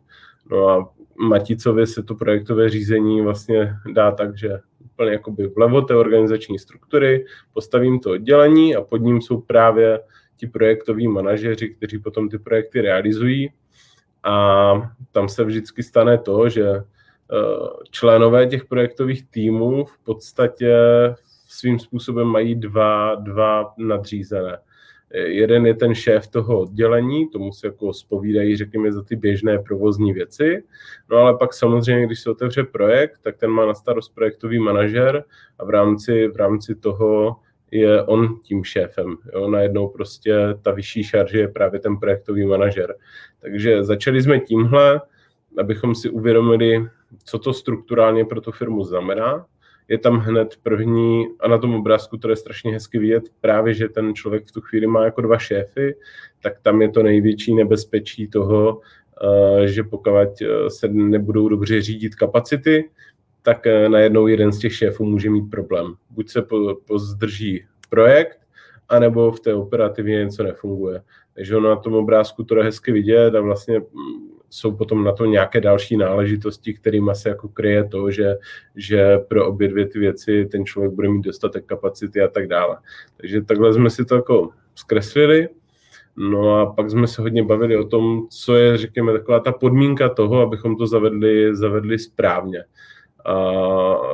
No 0.51 0.69
a 0.69 0.89
Maticově 1.17 1.87
se 1.87 2.03
to 2.03 2.15
projektové 2.15 2.69
řízení 2.69 3.21
vlastně 3.21 3.73
dá 3.93 4.11
tak, 4.11 4.37
že 4.37 4.59
úplně 4.85 5.11
jakoby 5.11 5.47
vlevo 5.47 5.81
té 5.81 5.95
organizační 5.95 6.59
struktury, 6.59 7.25
postavím 7.53 7.99
to 7.99 8.11
oddělení 8.11 8.75
a 8.75 8.81
pod 8.81 8.97
ním 8.97 9.21
jsou 9.21 9.41
právě 9.41 9.99
ti 10.36 10.48
projektoví 10.48 11.08
manažeři, 11.08 11.69
kteří 11.69 12.00
potom 12.00 12.30
ty 12.30 12.38
projekty 12.38 12.82
realizují. 12.82 13.54
A 14.24 14.74
tam 15.12 15.30
se 15.30 15.43
vždycky 15.43 15.84
stane 15.84 16.17
to, 16.17 16.50
že 16.50 16.69
eh, 16.69 16.84
členové 17.91 18.48
těch 18.48 18.65
projektových 18.65 19.26
týmů 19.30 19.86
v 19.86 19.98
podstatě 20.04 20.76
svým 21.48 21.80
způsobem 21.80 22.28
mají 22.28 22.56
dva, 22.56 23.15
dva 23.15 23.74
nadřízené. 23.78 24.58
Jeden 25.13 25.65
je 25.65 25.74
ten 25.74 25.96
šéf 25.96 26.28
toho 26.28 26.60
oddělení, 26.60 27.30
tomu 27.30 27.52
se 27.52 27.67
jako 27.67 27.93
spovídají, 27.93 28.58
řekněme, 28.58 28.91
za 28.91 29.04
ty 29.04 29.15
běžné 29.15 29.60
provozní 29.60 30.13
věci. 30.13 30.63
No 31.10 31.17
ale 31.17 31.38
pak 31.38 31.54
samozřejmě, 31.54 32.06
když 32.06 32.19
se 32.19 32.32
otevře 32.32 32.63
projekt, 32.63 33.19
tak 33.22 33.38
ten 33.38 33.50
má 33.50 33.65
na 33.65 33.74
starost 33.74 34.15
projektový 34.15 34.60
manažer 34.60 35.24
a 35.60 35.65
v 35.65 35.69
rámci, 35.69 36.28
v 36.28 36.36
rámci 36.36 36.76
toho 36.76 37.36
je 37.73 38.03
on 38.03 38.39
tím 38.43 38.63
šéfem. 38.63 39.17
Jo? 39.33 39.49
Najednou 39.49 39.88
prostě 39.88 40.36
ta 40.62 40.71
vyšší 40.71 41.03
šarže 41.03 41.39
je 41.39 41.47
právě 41.47 41.79
ten 41.79 41.97
projektový 41.97 42.45
manažer. 42.45 42.95
Takže 43.39 43.83
začali 43.83 44.23
jsme 44.23 44.39
tímhle, 44.39 45.01
abychom 45.57 45.95
si 45.95 46.09
uvědomili, 46.09 46.86
co 47.23 47.39
to 47.39 47.53
strukturálně 47.53 48.25
pro 48.25 48.41
tu 48.41 48.51
firmu 48.51 48.83
znamená, 48.83 49.45
je 49.88 49.97
tam 49.97 50.17
hned 50.17 50.55
první, 50.63 51.25
a 51.39 51.47
na 51.47 51.57
tom 51.57 51.75
obrázku 51.75 52.17
to 52.17 52.29
je 52.29 52.36
strašně 52.36 52.71
hezky 52.71 52.99
vidět, 52.99 53.23
právě, 53.41 53.73
že 53.73 53.89
ten 53.89 54.15
člověk 54.15 54.45
v 54.45 54.51
tu 54.51 54.62
chvíli 54.62 54.88
má 54.88 55.05
jako 55.05 55.21
dva 55.21 55.38
šéfy, 55.38 55.95
tak 56.41 56.59
tam 56.62 56.81
je 56.81 56.89
to 56.89 57.03
největší 57.03 57.55
nebezpečí 57.55 58.27
toho, 58.27 58.81
eh, 59.62 59.67
že 59.67 59.83
pokud 59.83 60.41
eh, 60.41 60.69
se 60.69 60.88
nebudou 60.88 61.49
dobře 61.49 61.81
řídit 61.81 62.15
kapacity, 62.15 62.89
tak 63.43 63.67
eh, 63.67 63.89
najednou 63.89 64.27
jeden 64.27 64.51
z 64.51 64.60
těch 64.60 64.75
šéfů 64.75 65.06
může 65.06 65.29
mít 65.29 65.49
problém. 65.49 65.93
Buď 66.10 66.29
se 66.29 66.45
pozdrží 66.88 67.65
projekt, 67.89 68.39
anebo 68.89 69.32
v 69.32 69.39
té 69.39 69.53
operativě 69.53 70.25
něco 70.25 70.43
nefunguje. 70.43 71.01
Takže 71.36 71.58
ono 71.58 71.69
na 71.69 71.75
tom 71.75 71.93
obrázku 71.93 72.43
to 72.43 72.58
je 72.58 72.63
hezky 72.63 72.91
vidět 72.91 73.36
a 73.36 73.41
vlastně 73.41 73.79
mm, 73.79 73.86
jsou 74.49 74.75
potom 74.75 75.03
na 75.03 75.12
to 75.12 75.25
nějaké 75.25 75.62
další 75.62 75.97
náležitosti, 75.97 76.73
kterými 76.73 77.12
se 77.13 77.29
jako 77.29 77.47
kryje 77.47 77.84
to, 77.84 78.12
že, 78.12 78.36
že 78.75 79.17
pro 79.17 79.47
obě 79.47 79.67
dvě 79.67 79.88
ty 79.88 79.99
věci 79.99 80.45
ten 80.51 80.65
člověk 80.65 80.91
bude 80.91 81.10
mít 81.10 81.21
dostatek 81.21 81.65
kapacity 81.65 82.21
a 82.21 82.27
tak 82.27 82.47
dále. 82.47 82.77
Takže 83.17 83.41
takhle 83.41 83.73
jsme 83.73 83.89
si 83.89 84.06
to 84.06 84.15
jako 84.15 84.49
zkreslili. 84.75 85.49
No 86.17 86.60
a 86.60 86.73
pak 86.73 86.89
jsme 86.89 87.08
se 87.08 87.21
hodně 87.21 87.43
bavili 87.43 87.77
o 87.77 87.88
tom, 87.88 88.27
co 88.29 88.56
je, 88.56 88.77
řekněme, 88.77 89.13
taková 89.13 89.39
ta 89.39 89.51
podmínka 89.51 90.10
toho, 90.10 90.41
abychom 90.41 90.77
to 90.77 90.88
zavedli, 90.88 91.56
zavedli 91.56 91.99
správně. 91.99 92.63
A 93.25 93.33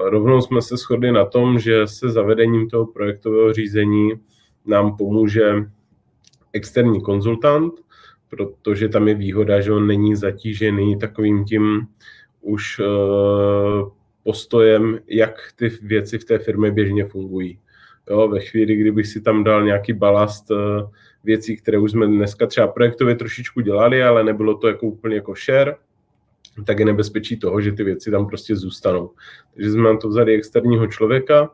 rovnou 0.04 0.42
jsme 0.42 0.62
se 0.62 0.78
shodli 0.78 1.12
na 1.12 1.26
tom, 1.26 1.60
že 1.60 1.88
se 1.88 2.10
zavedením 2.10 2.70
toho 2.70 2.86
projektového 2.86 3.54
řízení 3.54 4.12
nám 4.66 4.98
pomůže 4.98 5.54
externí 6.54 7.02
konzultant, 7.02 7.74
protože 8.30 8.90
tam 8.90 9.08
je 9.08 9.16
výhoda, 9.16 9.62
že 9.62 9.72
on 9.72 9.88
není 9.88 10.16
zatížený 10.16 11.00
takovým 11.00 11.46
tím 11.46 11.88
už 12.42 12.80
uh, 12.80 13.90
postojem, 14.24 15.00
jak 15.08 15.36
ty 15.56 15.70
věci 15.82 16.18
v 16.18 16.26
té 16.26 16.40
firmě 16.40 16.72
běžně 16.72 17.06
fungují. 17.06 17.60
Jo, 18.10 18.28
ve 18.28 18.40
chvíli, 18.40 18.76
kdybych 18.76 19.08
si 19.08 19.22
tam 19.22 19.44
dal 19.44 19.64
nějaký 19.64 19.94
balast 19.94 20.52
uh, 20.52 20.58
věcí, 21.24 21.58
které 21.58 21.78
už 21.78 21.92
jsme 21.92 22.08
dneska 22.08 22.48
třeba 22.48 22.68
projektově 22.68 23.16
trošičku 23.16 23.62
dělali, 23.62 24.04
ale 24.04 24.24
nebylo 24.24 24.58
to 24.58 24.68
jako 24.68 24.86
úplně 24.88 25.16
jako 25.16 25.34
share, 25.46 25.76
tak 26.66 26.80
je 26.80 26.86
nebezpečí 26.86 27.40
toho, 27.40 27.62
že 27.62 27.72
ty 27.72 27.84
věci 27.84 28.12
tam 28.12 28.28
prostě 28.28 28.56
zůstanou. 28.56 29.12
Takže 29.54 29.72
jsme 29.72 29.98
to 29.98 30.08
vzali 30.10 30.36
externího 30.36 30.88
člověka 30.88 31.50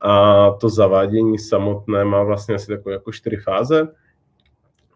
a 0.00 0.50
to 0.50 0.68
zavádění 0.68 1.38
samotné 1.38 2.04
má 2.04 2.22
vlastně 2.22 2.54
asi 2.54 2.66
takové 2.66 2.92
jako 2.92 3.12
čtyři 3.12 3.36
fáze 3.36 3.88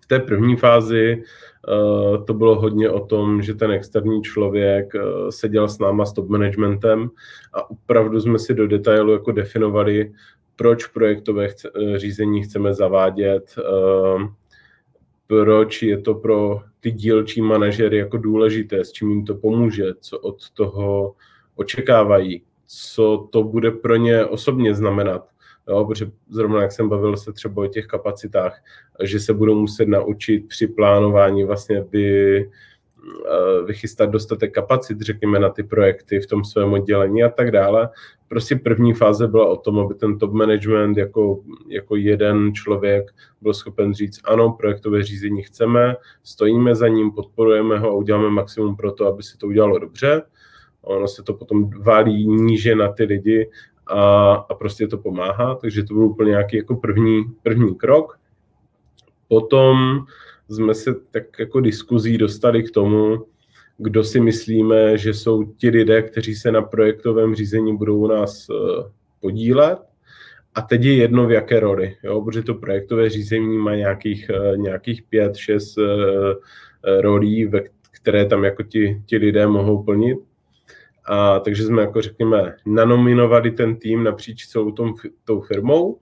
v 0.02 0.07
té 0.07 0.18
první 0.18 0.57
fázi 0.57 1.22
uh, 1.68 2.24
to 2.24 2.35
bylo 2.35 2.61
hodně 2.61 2.90
o 2.90 3.07
tom, 3.07 3.42
že 3.42 3.55
ten 3.55 3.70
externí 3.70 4.22
člověk 4.22 4.94
uh, 4.94 5.28
seděl 5.28 5.68
s 5.68 5.78
náma 5.78 6.07
s 6.07 6.12
top 6.12 6.28
managementem 6.28 7.11
a 7.52 7.70
opravdu 7.70 8.20
jsme 8.20 8.38
si 8.38 8.55
do 8.55 8.66
detailu 8.66 9.12
jako 9.12 9.33
definovali, 9.33 10.12
proč 10.57 10.87
projektové 10.87 11.48
uh, 11.48 11.96
řízení 11.96 12.42
chceme 12.42 12.74
zavádět, 12.74 13.55
proč 15.33 15.83
je 15.83 15.99
to 15.99 16.14
pro 16.14 16.61
ty 16.81 16.90
dílčí 16.90 17.42
manažery 17.42 17.99
jako 17.99 18.16
důležité, 18.16 18.85
s 18.85 18.92
čím 18.92 19.11
jim 19.11 19.25
to 19.25 19.35
pomůže, 19.35 19.85
co 20.01 20.18
od 20.18 20.51
toho 20.51 21.14
očekávají, 21.57 22.42
co 22.66 23.29
to 23.33 23.45
bude 23.45 23.71
pro 23.71 23.97
ně 23.97 24.25
osobně 24.25 24.75
znamenat. 24.75 25.29
Jo, 25.68 25.85
protože 25.85 26.11
zrovna 26.29 26.62
jak 26.62 26.73
jsem 26.73 26.88
bavil 26.88 27.16
se 27.16 27.33
třeba 27.33 27.62
o 27.62 27.66
těch 27.66 27.87
kapacitách, 27.87 28.62
že 29.03 29.21
se 29.21 29.35
budou 29.35 29.55
muset 29.61 29.88
naučit 29.88 30.49
při 30.49 30.66
plánování 30.66 31.45
vlastně 31.45 31.85
vy, 31.92 32.51
vychystat 33.67 34.11
dostatek 34.11 34.55
kapacit, 34.55 35.01
řekněme, 35.01 35.38
na 35.38 35.49
ty 35.49 35.62
projekty 35.62 36.21
v 36.21 36.27
tom 36.27 36.45
svém 36.45 36.73
oddělení 36.73 37.23
a 37.23 37.29
tak 37.29 37.51
dále. 37.51 37.88
Prostě 38.29 38.57
první 38.57 38.95
fáze 38.95 39.29
byla 39.29 39.49
o 39.49 39.57
tom, 39.57 39.79
aby 39.79 39.95
ten 39.95 40.19
top 40.19 40.33
management 40.33 40.97
jako, 40.97 41.41
jako 41.69 41.97
jeden 41.97 42.55
člověk 42.55 43.11
byl 43.41 43.55
schopen 43.55 43.95
říct, 43.95 44.21
ano, 44.25 44.53
projektové 44.53 45.03
řízení 45.03 45.43
chceme, 45.43 45.97
stojíme 46.23 46.75
za 46.75 46.88
ním, 46.88 47.12
podporujeme 47.12 47.79
ho 47.79 47.88
a 47.88 47.95
uděláme 47.95 48.31
maximum 48.31 48.77
pro 48.77 48.93
to, 48.93 49.07
aby 49.07 49.23
se 49.23 49.38
to 49.38 49.47
udělalo 49.47 49.79
dobře. 49.79 50.23
Ono 50.83 51.09
se 51.09 51.23
to 51.23 51.35
potom 51.35 51.71
válí 51.71 52.27
níže 52.27 52.75
na 52.75 52.93
ty 52.93 53.05
lidi 53.05 53.51
a, 53.87 54.33
a 54.33 54.55
prostě 54.55 54.87
to 54.87 54.99
pomáhá, 54.99 55.55
takže 55.55 55.83
to 55.83 55.95
byl 55.95 56.05
úplně 56.05 56.31
nějaký 56.31 56.57
jako 56.57 56.77
první, 56.77 57.25
první 57.43 57.75
krok. 57.75 58.19
Potom 59.29 60.05
jsme 60.57 60.75
se 60.75 60.95
tak 61.11 61.38
jako 61.38 61.61
diskuzí 61.61 62.19
dostali 62.19 62.62
k 62.62 62.71
tomu, 62.71 63.27
kdo 63.79 64.05
si 64.05 64.21
myslíme, 64.21 64.99
že 64.99 65.15
jsou 65.15 65.45
ti 65.45 65.69
lidé, 65.69 66.03
kteří 66.03 66.35
se 66.35 66.53
na 66.53 66.62
projektovém 66.62 67.35
řízení 67.35 67.77
budou 67.77 67.99
u 67.99 68.07
nás 68.07 68.49
uh, 68.49 68.57
podílet. 69.21 69.79
A 70.55 70.62
teď 70.62 70.85
je 70.85 70.95
jedno 70.95 71.27
v 71.27 71.33
jaké 71.33 71.61
roli, 71.61 71.97
jo? 72.03 72.23
protože 72.23 72.43
to 72.43 72.55
projektové 72.55 73.11
řízení 73.11 73.59
má 73.59 73.75
nějakých, 73.75 74.31
uh, 74.31 74.57
nějakých 74.57 75.03
pět, 75.03 75.37
šest 75.37 75.79
uh, 75.79 75.85
rolí, 77.01 77.47
ve 77.47 77.62
které 77.91 78.27
tam 78.27 78.45
jako 78.45 78.62
ti, 78.62 79.03
ti 79.07 79.17
lidé 79.17 79.47
mohou 79.47 79.83
plnit. 79.83 80.19
A, 81.05 81.38
takže 81.38 81.65
jsme, 81.65 81.83
jako 81.83 82.03
řekněme, 82.03 82.57
nanominovali 82.67 83.51
ten 83.51 83.77
tým 83.77 84.05
napříč 84.05 84.47
celou 84.47 84.71
tom, 84.71 84.95
tou 85.25 85.41
firmou. 85.41 85.99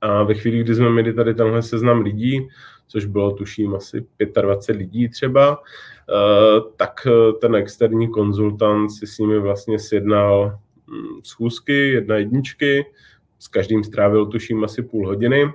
A 0.00 0.22
ve 0.22 0.34
chvíli, 0.34 0.60
kdy 0.60 0.74
jsme 0.74 0.90
měli 0.90 1.14
tady 1.14 1.34
tenhle 1.34 1.62
seznam 1.62 2.00
lidí, 2.00 2.48
což 2.86 3.04
bylo 3.04 3.32
tuším 3.32 3.74
asi 3.74 4.06
25 4.42 4.78
lidí 4.78 5.08
třeba, 5.08 5.58
uh, 5.58 6.70
tak 6.76 7.06
eh, 7.06 7.32
ten 7.32 7.56
externí 7.56 8.10
konzultant 8.10 8.90
si 8.90 9.06
s 9.06 9.18
nimi 9.18 9.38
vlastně 9.38 9.78
sjednal 9.78 10.58
hm, 10.88 11.20
schůzky, 11.22 11.88
jedna 11.88 12.16
jedničky, 12.16 12.86
s 13.38 13.48
každým 13.48 13.84
strávil 13.84 14.26
tuším 14.26 14.64
asi 14.64 14.82
půl 14.82 15.06
hodiny. 15.06 15.52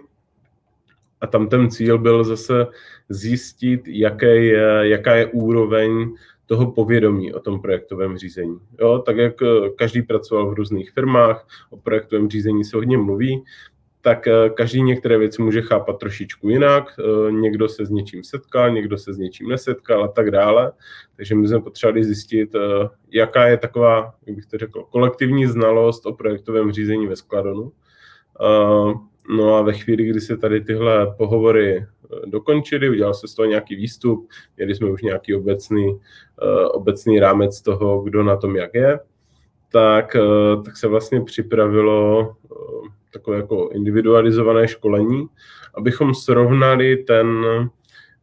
A 1.22 1.28
tam 1.28 1.50
ten 1.50 1.70
cíl 1.70 1.98
byl 1.98 2.24
zase 2.24 2.68
zjistit, 3.10 3.82
jaké 3.88 4.36
je, 4.36 4.89
jaká 4.89 5.15
je 5.15 5.26
úroveň 5.26 6.15
toho 6.46 6.72
povědomí 6.72 7.34
o 7.34 7.39
tom 7.39 7.62
projektovém 7.62 8.18
řízení. 8.18 8.60
Jo, 8.80 9.04
tak 9.06 9.18
jak 9.18 9.34
každý 9.76 10.02
pracoval 10.02 10.50
v 10.50 10.54
různých 10.54 10.92
firmách, 10.92 11.48
o 11.70 11.78
projektovém 11.78 12.30
řízení 12.30 12.63
se 12.63 12.78
hodně 12.78 12.98
mluví, 12.98 13.44
tak 14.01 14.27
eh, 14.27 14.49
každý 14.49 14.81
některé 14.81 15.17
věci 15.17 15.41
může 15.41 15.62
chápat 15.62 15.99
trošičku 15.99 16.49
jinak. 16.49 16.83
Eh, 16.99 17.31
někdo 17.31 17.69
se 17.69 17.85
s 17.85 17.89
něčím 17.89 18.23
setkal, 18.23 18.71
někdo 18.71 18.97
se 18.97 19.13
s 19.13 19.17
něčím 19.17 19.49
nesetkal 19.49 20.03
a 20.03 20.07
tak 20.07 20.31
dále. 20.31 20.71
Takže 21.15 21.35
my 21.35 21.47
jsme 21.47 21.62
potřebovali 21.62 22.03
zjistit, 22.03 22.55
eh, 22.55 22.89
jaká 23.12 23.47
je 23.47 23.57
taková, 23.57 24.13
jak 24.25 24.35
bych 24.35 24.45
to 24.45 24.57
řekl, 24.57 24.83
kolektivní 24.83 25.45
znalost 25.45 26.05
o 26.05 26.13
projektovém 26.13 26.71
řízení 26.71 27.07
ve 27.07 27.15
Skladonu. 27.15 27.71
No 29.38 29.55
a 29.55 29.62
ve 29.62 29.73
chvíli, 29.73 30.05
kdy 30.05 30.21
se 30.21 30.38
tady 30.38 30.62
tyhle 30.62 31.13
pohovory 31.17 31.85
dokončily, 32.25 32.89
udělal 32.89 33.13
se 33.13 33.27
z 33.27 33.35
toho 33.35 33.45
nějaký 33.45 33.75
výstup, 33.75 34.29
měli 34.57 34.75
jsme 34.75 34.89
už 34.89 35.01
nějaký 35.01 35.35
obecný, 35.35 35.99
obecný 36.71 37.19
rámec 37.19 37.62
toho, 37.62 38.01
kdo 38.01 38.23
na 38.23 38.38
tom 38.38 38.55
jak 38.55 38.73
je, 38.73 38.99
tak, 39.71 40.15
tak 40.65 40.77
se 40.77 40.88
vlastně 40.88 41.21
připravilo 41.21 42.36
takové 43.13 43.38
jako 43.38 43.69
individualizované 43.73 44.67
školení, 44.67 45.27
abychom 45.73 46.13
srovnali 46.13 46.97
ten, 46.97 47.45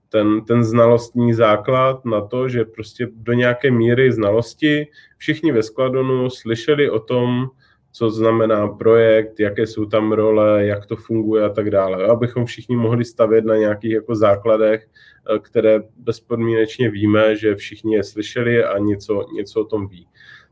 ten, 0.08 0.44
ten 0.44 0.64
znalostní 0.64 1.34
základ 1.34 2.04
na 2.04 2.20
to, 2.20 2.48
že 2.48 2.64
prostě 2.64 3.08
do 3.12 3.32
nějaké 3.32 3.70
míry 3.70 4.12
znalosti 4.12 4.86
všichni 5.16 5.52
ve 5.52 5.62
Skladonu 5.62 6.30
slyšeli 6.30 6.90
o 6.90 7.00
tom, 7.00 7.50
co 7.92 8.10
znamená 8.10 8.68
projekt, 8.68 9.40
jaké 9.40 9.66
jsou 9.66 9.86
tam 9.86 10.12
role, 10.12 10.66
jak 10.66 10.86
to 10.86 10.96
funguje 10.96 11.44
a 11.44 11.48
tak 11.48 11.70
dále. 11.70 12.06
Abychom 12.06 12.44
všichni 12.44 12.76
mohli 12.76 13.04
stavět 13.04 13.44
na 13.44 13.56
nějakých 13.56 13.92
jako 13.92 14.14
základech, 14.14 14.88
eh, 15.34 15.38
které 15.38 15.80
bezpodmínečně 15.96 16.90
víme, 16.90 17.36
že 17.36 17.54
všichni 17.54 17.94
je 17.94 18.04
slyšeli 18.04 18.64
a 18.64 18.78
něco, 18.78 19.26
něco 19.34 19.60
o 19.60 19.64
tom 19.64 19.88
ví. 19.88 20.08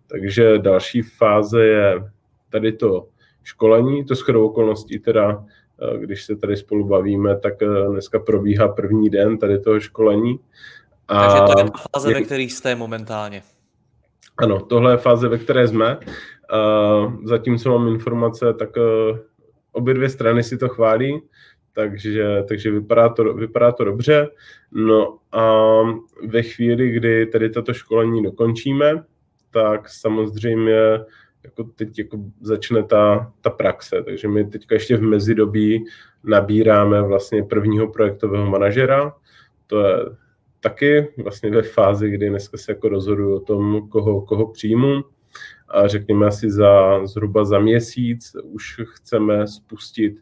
Takže 0.07 0.59
další 0.59 1.03
fáze 1.03 1.65
je 1.65 2.11
tady 2.51 2.73
to 2.73 3.09
školení. 3.43 4.05
To 4.05 4.15
shodou 4.15 4.47
okolností 4.47 4.99
teda, 4.99 5.45
eh, 5.83 5.99
když 5.99 6.25
se 6.25 6.37
tady 6.37 6.57
spolu 6.57 6.85
bavíme, 6.85 7.39
tak 7.39 7.63
eh, 7.63 7.89
dneska 7.89 8.19
probíhá 8.19 8.69
první 8.69 9.11
den 9.11 9.39
tady 9.39 9.59
toho 9.59 9.81
školení. 9.81 10.41
A 11.09 11.27
Takže 11.27 11.55
to 11.55 11.61
je 11.61 11.71
ta 11.71 11.79
fáze, 11.93 12.11
je... 12.11 12.15
ve 12.15 12.23
které 12.23 12.43
jste 12.43 12.75
momentálně. 12.75 13.43
Ano, 14.37 14.61
tohle 14.61 14.93
je 14.93 14.97
fáze, 14.97 15.29
ve 15.29 15.39
které 15.39 15.69
jsme. 15.69 15.99
Zatím, 17.25 17.59
co 17.59 17.71
mám 17.71 17.89
informace, 17.89 18.55
tak 18.55 18.71
eh, 18.77 19.19
obě 19.73 19.95
dvě 19.95 20.09
strany 20.09 20.43
si 20.43 20.59
to 20.59 20.69
chválí, 20.69 21.23
takže, 21.73 22.45
takže 22.49 22.71
vypadá, 22.71 23.09
to, 23.09 23.35
vypadá 23.35 23.73
to 23.73 23.85
dobře. 23.85 24.29
No 24.73 25.19
a 25.33 25.63
ve 26.27 26.43
chvíli, 26.43 26.91
kdy 26.91 27.27
tady 27.27 27.51
toto 27.51 27.75
školení 27.75 28.23
dokončíme, 28.23 29.05
tak 29.55 29.89
samozřejmě 29.89 31.01
jako 31.45 31.65
teď 31.65 31.99
jako 31.99 32.19
začne 32.41 32.83
ta, 32.83 33.33
ta 33.41 33.51
praxe. 33.51 34.03
Takže 34.05 34.29
my 34.29 34.45
teďka 34.45 34.75
ještě 34.75 34.97
v 34.97 35.03
mezidobí 35.03 35.85
nabíráme 36.25 37.03
vlastně 37.03 37.43
prvního 37.43 37.89
projektového 37.89 38.51
manažera. 38.51 39.15
To 39.67 39.81
je 39.87 39.97
taky 40.61 41.09
vlastně 41.23 41.51
ve 41.51 41.63
fázi, 41.63 42.11
kdy 42.11 42.29
dneska 42.31 42.59
se 42.59 42.73
jako 42.73 42.89
rozhoduju 42.89 43.37
o 43.37 43.41
tom, 43.41 43.89
koho, 43.89 44.21
koho 44.21 44.53
přijmu. 44.53 45.05
A 45.69 45.89
řekněme 45.89 46.27
asi 46.27 46.51
za 46.51 47.07
zhruba 47.07 47.45
za 47.45 47.59
měsíc 47.59 48.37
už 48.43 48.81
chceme 48.85 49.47
spustit 49.47 50.15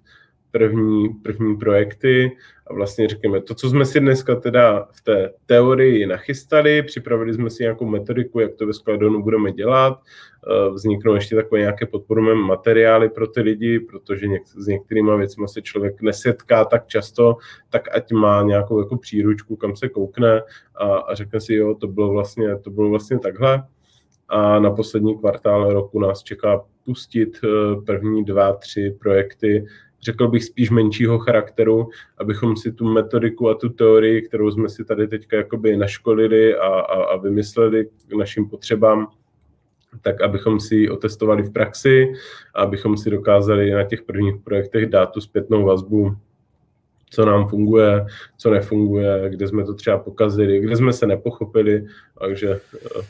první, 0.53 1.09
první 1.09 1.57
projekty 1.57 2.37
a 2.67 2.75
vlastně 2.75 3.09
řekněme 3.09 3.41
to, 3.41 3.55
co 3.55 3.71
jsme 3.71 3.85
si 3.85 4.01
dneska 4.01 4.37
teda 4.37 4.89
v 4.93 5.01
té 5.01 5.31
teorii 5.47 6.07
nachystali, 6.07 6.83
připravili 6.83 7.35
jsme 7.35 7.51
si 7.51 7.63
nějakou 7.63 7.87
metodiku, 7.87 8.41
jak 8.41 8.55
to 8.55 8.67
ve 8.67 8.73
Skladonu 8.73 9.23
budeme 9.23 9.53
dělat, 9.53 9.99
eh, 9.99 10.71
vzniknou 10.71 11.15
ještě 11.15 11.37
takové 11.37 11.61
nějaké 11.61 11.87
podporujeme 11.87 12.35
materiály 12.35 13.09
pro 13.09 13.27
ty 13.27 13.41
lidi, 13.41 13.81
protože 13.81 14.27
něk- 14.27 14.45
s 14.45 14.67
některými 14.67 15.17
věcmi 15.17 15.49
se 15.49 15.63
člověk 15.63 16.03
nesetká 16.03 16.65
tak 16.65 16.87
často, 16.87 17.37
tak 17.71 17.97
ať 17.97 18.13
má 18.13 18.43
nějakou 18.43 18.79
jako 18.79 18.97
příručku, 18.97 19.57
kam 19.57 19.77
se 19.77 19.89
koukne 19.89 20.43
a, 20.75 20.97
a 20.97 21.15
řekne 21.15 21.41
si, 21.41 21.55
jo, 21.55 21.75
to 21.75 21.87
bylo 21.87 22.11
vlastně, 22.11 22.59
to 22.59 22.71
bylo 22.71 22.91
vlastně 22.91 23.19
takhle. 23.19 23.63
A 24.29 24.59
na 24.59 24.71
poslední 24.71 25.19
kvartál 25.19 25.73
roku 25.73 26.01
nás 26.01 26.23
čeká 26.23 26.65
pustit 26.85 27.41
eh, 27.45 27.49
první 27.87 28.25
dva, 28.25 28.53
tři 28.53 28.97
projekty 29.01 29.67
řekl 30.03 30.29
bych 30.29 30.45
spíš 30.45 30.71
menšího 30.71 31.19
charakteru, 31.19 31.89
abychom 32.19 32.57
si 32.57 32.73
tu 32.73 32.93
metodiku 32.93 33.49
a 33.49 33.55
tu 33.55 33.69
teorii, 33.69 34.23
kterou 34.23 34.51
jsme 34.51 34.69
si 34.69 34.85
tady 34.85 35.09
teďka 35.09 35.37
jakoby 35.37 35.77
naškolili 35.77 36.57
a, 36.57 36.67
a, 36.67 37.03
a 37.03 37.17
vymysleli 37.17 37.89
k 38.09 38.13
našim 38.13 38.49
potřebám, 38.49 39.09
tak 40.01 40.21
abychom 40.21 40.61
si 40.61 40.75
ji 40.77 40.91
otestovali 40.91 41.43
v 41.43 41.53
praxi 41.53 42.13
abychom 42.55 42.97
si 42.97 43.11
dokázali 43.11 43.71
na 43.71 43.85
těch 43.85 44.03
prvních 44.03 44.37
projektech 44.45 44.87
dát 44.87 45.07
tu 45.07 45.21
zpětnou 45.21 45.65
vazbu, 45.65 46.17
co 47.11 47.25
nám 47.25 47.49
funguje, 47.49 48.07
co 48.37 48.51
nefunguje, 48.51 49.31
kde 49.31 49.49
jsme 49.49 49.65
to 49.65 49.75
třeba 49.75 49.99
pokazili, 49.99 50.61
kde 50.61 50.77
jsme 50.77 50.93
se 50.93 51.07
nepochopili, 51.07 51.87
takže... 52.21 52.61
Eh, 52.99 53.03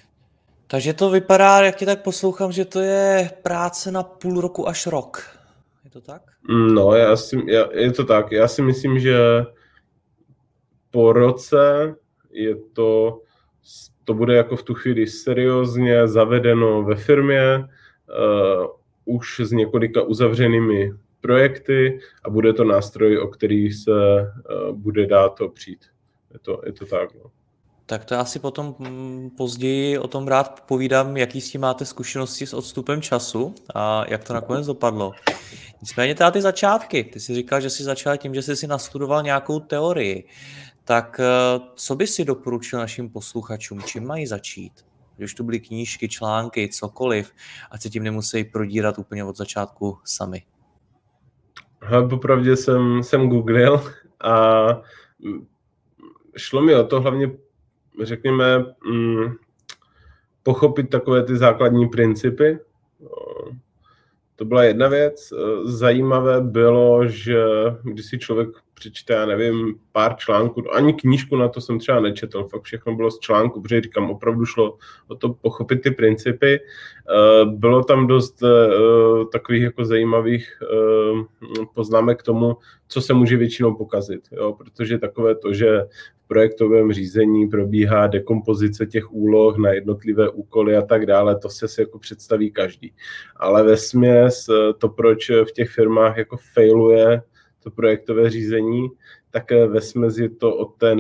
takže 0.66 0.92
to 0.92 1.11
vypadá, 1.11 1.64
jak 1.64 1.76
ti 1.76 1.87
tak 1.87 2.02
poslouchám, 2.02 2.52
že 2.52 2.64
to 2.64 2.81
je 2.81 3.31
práce 3.42 3.90
na 3.90 4.02
půl 4.02 4.40
roku 4.40 4.68
až 4.68 4.87
rok 4.87 5.41
to 5.92 6.00
tak? 6.00 6.22
No, 6.48 6.94
já 6.94 7.16
si, 7.16 7.42
já, 7.46 7.68
je 7.72 7.92
to 7.92 8.05
tak. 8.05 8.33
Já 8.33 8.48
si 8.48 8.62
myslím, 8.62 8.98
že 8.98 9.16
po 10.90 11.12
roce 11.12 11.94
je 12.31 12.57
to, 12.72 13.20
to 14.05 14.14
bude 14.14 14.37
jako 14.37 14.57
v 14.57 14.62
tu 14.62 14.74
chvíli 14.74 15.07
seriózně 15.07 16.09
zavedeno 16.09 16.83
ve 16.83 16.96
firmě, 16.96 17.59
uh, 17.59 18.66
už 19.05 19.40
s 19.40 19.52
několika 19.52 20.02
uzavřenými 20.02 20.92
projekty 21.20 22.00
a 22.24 22.31
bude 22.31 22.52
to 22.52 22.64
nástroj, 22.64 23.18
o 23.18 23.28
který 23.28 23.72
se 23.72 23.90
uh, 23.90 24.76
bude 24.76 25.07
dát 25.07 25.40
opřít. 25.40 25.85
Je 26.33 26.38
to, 26.38 26.62
je 26.66 26.72
to 26.72 26.87
tak. 26.87 27.14
No. 27.14 27.31
Tak 27.87 28.05
to 28.05 28.14
já 28.14 28.25
si 28.25 28.38
potom 28.38 28.75
mm, 28.79 29.31
později 29.37 29.99
o 29.99 30.09
tom 30.09 30.29
rád 30.29 30.64
povídám, 30.66 31.16
jaký 31.16 31.40
s 31.40 31.51
tím 31.51 31.61
máte 31.61 31.85
zkušenosti 31.85 32.47
s 32.47 32.55
odstupem 32.55 33.03
času 33.03 33.55
a 33.75 34.05
jak 34.09 34.25
to 34.25 34.35
nakonec 34.35 34.66
dopadlo. 34.66 35.12
Nicméně 35.81 36.14
teda 36.14 36.31
ty 36.31 36.42
začátky. 36.42 37.05
Ty 37.05 37.21
jsi 37.21 37.35
říkal, 37.35 37.61
že 37.61 37.71
jsi 37.71 37.85
začal 37.85 38.16
tím, 38.16 38.35
že 38.35 38.42
jsi 38.42 38.57
si 38.57 38.66
nastudoval 38.66 39.23
nějakou 39.23 39.61
teorii. 39.61 40.29
Tak 40.85 41.21
eh, 41.21 41.61
co 41.75 41.97
by 41.97 42.07
si 42.07 42.25
doporučil 42.25 42.79
našim 42.79 43.11
posluchačům? 43.11 43.83
Čím 43.83 44.07
mají 44.07 44.27
začít? 44.27 44.73
Když 45.16 45.35
tu 45.35 45.45
byly 45.45 45.61
knížky, 45.61 46.09
články, 46.09 46.68
cokoliv, 46.68 47.33
ať 47.71 47.83
se 47.83 47.90
tím 47.90 48.03
nemusí 48.03 48.45
prodírat 48.45 48.99
úplně 48.99 49.25
od 49.25 49.37
začátku 49.37 49.99
sami. 50.05 50.42
Ha, 51.83 52.09
popravdě 52.09 52.57
jsem, 52.57 53.03
jsem 53.03 53.29
googlil 53.29 53.92
a 54.21 54.66
šlo 56.37 56.62
mi 56.62 56.75
o 56.75 56.85
to 56.85 57.01
hlavně 57.01 57.31
řekněme, 58.02 58.59
mm, 58.87 59.35
pochopit 60.42 60.90
takové 60.90 61.22
ty 61.22 61.37
základní 61.37 61.88
principy. 61.88 62.59
To 64.37 64.44
byla 64.44 64.64
jedna 64.64 64.88
věc. 64.88 65.33
Zajímavé 65.64 66.40
bylo, 66.40 67.07
že 67.07 67.44
když 67.83 68.07
si 68.07 68.18
člověk 68.18 68.48
přečte, 68.83 69.12
já 69.12 69.27
nevím, 69.27 69.75
pár 69.92 70.16
článků, 70.16 70.75
ani 70.75 70.92
knížku 70.95 71.37
na 71.37 71.49
to 71.49 71.61
jsem 71.61 71.79
třeba 71.79 72.01
nečetl, 72.01 72.45
fakt 72.45 72.62
všechno 72.62 72.95
bylo 72.95 73.11
z 73.11 73.18
článku, 73.18 73.61
protože 73.61 73.81
říkám, 73.81 74.11
opravdu 74.11 74.47
šlo 74.47 74.79
o 75.09 75.14
to 75.14 75.29
pochopit 75.29 75.83
ty 75.83 75.90
principy. 75.90 76.61
Eh, 76.61 77.45
bylo 77.45 77.85
tam 77.85 78.07
dost 78.07 78.42
eh, 78.42 78.49
takových 79.33 79.62
jako 79.62 79.85
zajímavých 79.85 80.59
eh, 80.62 81.64
poznámek 81.75 82.21
k 82.21 82.23
tomu, 82.23 82.57
co 82.88 83.01
se 83.01 83.14
může 83.14 83.37
většinou 83.37 83.75
pokazit, 83.75 84.23
jo? 84.33 84.53
protože 84.53 84.99
takové 84.99 85.35
to, 85.35 85.53
že 85.53 85.81
v 86.25 86.29
projektovém 86.29 86.92
řízení 86.92 87.49
probíhá 87.49 88.07
dekompozice 88.07 88.87
těch 88.87 89.12
úloh 89.12 89.59
na 89.59 89.73
jednotlivé 89.73 90.29
úkoly 90.29 90.77
a 90.77 90.83
tak 90.83 91.07
dále, 91.07 91.38
to 91.38 91.49
se 91.49 91.68
si 91.68 91.81
jako 91.81 91.99
představí 91.99 92.51
každý. 92.51 92.95
Ale 93.37 93.62
ve 93.62 93.77
směs 93.77 94.47
to, 94.79 94.88
proč 94.88 95.31
v 95.31 95.53
těch 95.53 95.71
firmách 95.71 96.16
jako 96.16 96.37
failuje 96.55 97.23
to 97.62 97.70
projektové 97.70 98.31
řízení, 98.31 98.88
tak 99.31 99.51
ve 99.51 99.81
smezi 99.81 100.29
to 100.29 100.57
od 100.57 100.77
té 100.77 100.94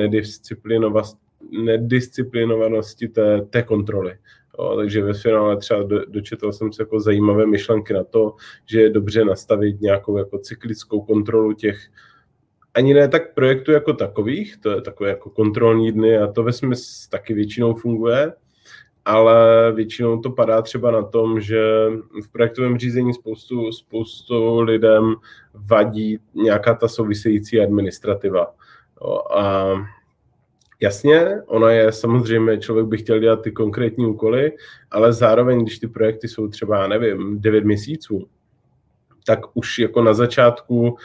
nedisciplinovanosti 1.64 3.08
té, 3.08 3.42
té 3.50 3.62
kontroly. 3.62 4.18
Jo, 4.58 4.76
takže 4.76 5.02
ve 5.02 5.14
finále 5.14 5.56
třeba 5.56 5.82
do, 5.82 6.04
dočetl 6.04 6.52
jsem 6.52 6.72
se 6.72 6.82
jako 6.82 7.00
zajímavé 7.00 7.46
myšlenky 7.46 7.92
na 7.92 8.04
to, 8.04 8.34
že 8.66 8.80
je 8.80 8.90
dobře 8.90 9.24
nastavit 9.24 9.80
nějakou 9.80 10.18
jako 10.18 10.38
cyklickou 10.38 11.00
kontrolu 11.00 11.52
těch 11.52 11.78
ani 12.74 12.94
ne 12.94 13.08
tak 13.08 13.34
projektů 13.34 13.72
jako 13.72 13.92
takových, 13.92 14.56
to 14.56 14.70
je 14.70 14.80
takové 14.80 15.08
jako 15.08 15.30
kontrolní 15.30 15.92
dny 15.92 16.18
a 16.18 16.32
to 16.32 16.42
ve 16.42 16.52
smyslu 16.52 17.10
taky 17.10 17.34
většinou 17.34 17.74
funguje, 17.74 18.32
ale 19.04 19.72
většinou 19.72 20.20
to 20.20 20.30
padá 20.30 20.62
třeba 20.62 20.90
na 20.90 21.02
tom, 21.02 21.40
že 21.40 21.86
v 22.24 22.32
projektovém 22.32 22.78
řízení 22.78 23.14
spoustu, 23.14 23.72
spoustu 23.72 24.60
lidem 24.60 25.14
vadí 25.54 26.18
nějaká 26.34 26.74
ta 26.74 26.88
související 26.88 27.60
administrativa. 27.60 28.54
Jo, 29.02 29.18
a 29.36 29.74
jasně, 30.80 31.42
ona 31.46 31.70
je 31.70 31.92
samozřejmě, 31.92 32.58
člověk 32.58 32.86
by 32.86 32.98
chtěl 32.98 33.18
dělat 33.18 33.42
ty 33.42 33.52
konkrétní 33.52 34.06
úkoly, 34.06 34.52
ale 34.90 35.12
zároveň, 35.12 35.62
když 35.62 35.78
ty 35.78 35.88
projekty 35.88 36.28
jsou 36.28 36.48
třeba, 36.48 36.80
já 36.80 36.88
nevím, 36.88 37.40
9 37.40 37.64
měsíců, 37.64 38.28
tak 39.26 39.40
už 39.54 39.78
jako 39.78 40.02
na 40.02 40.14
začátku 40.14 40.90
uh, 40.90 40.96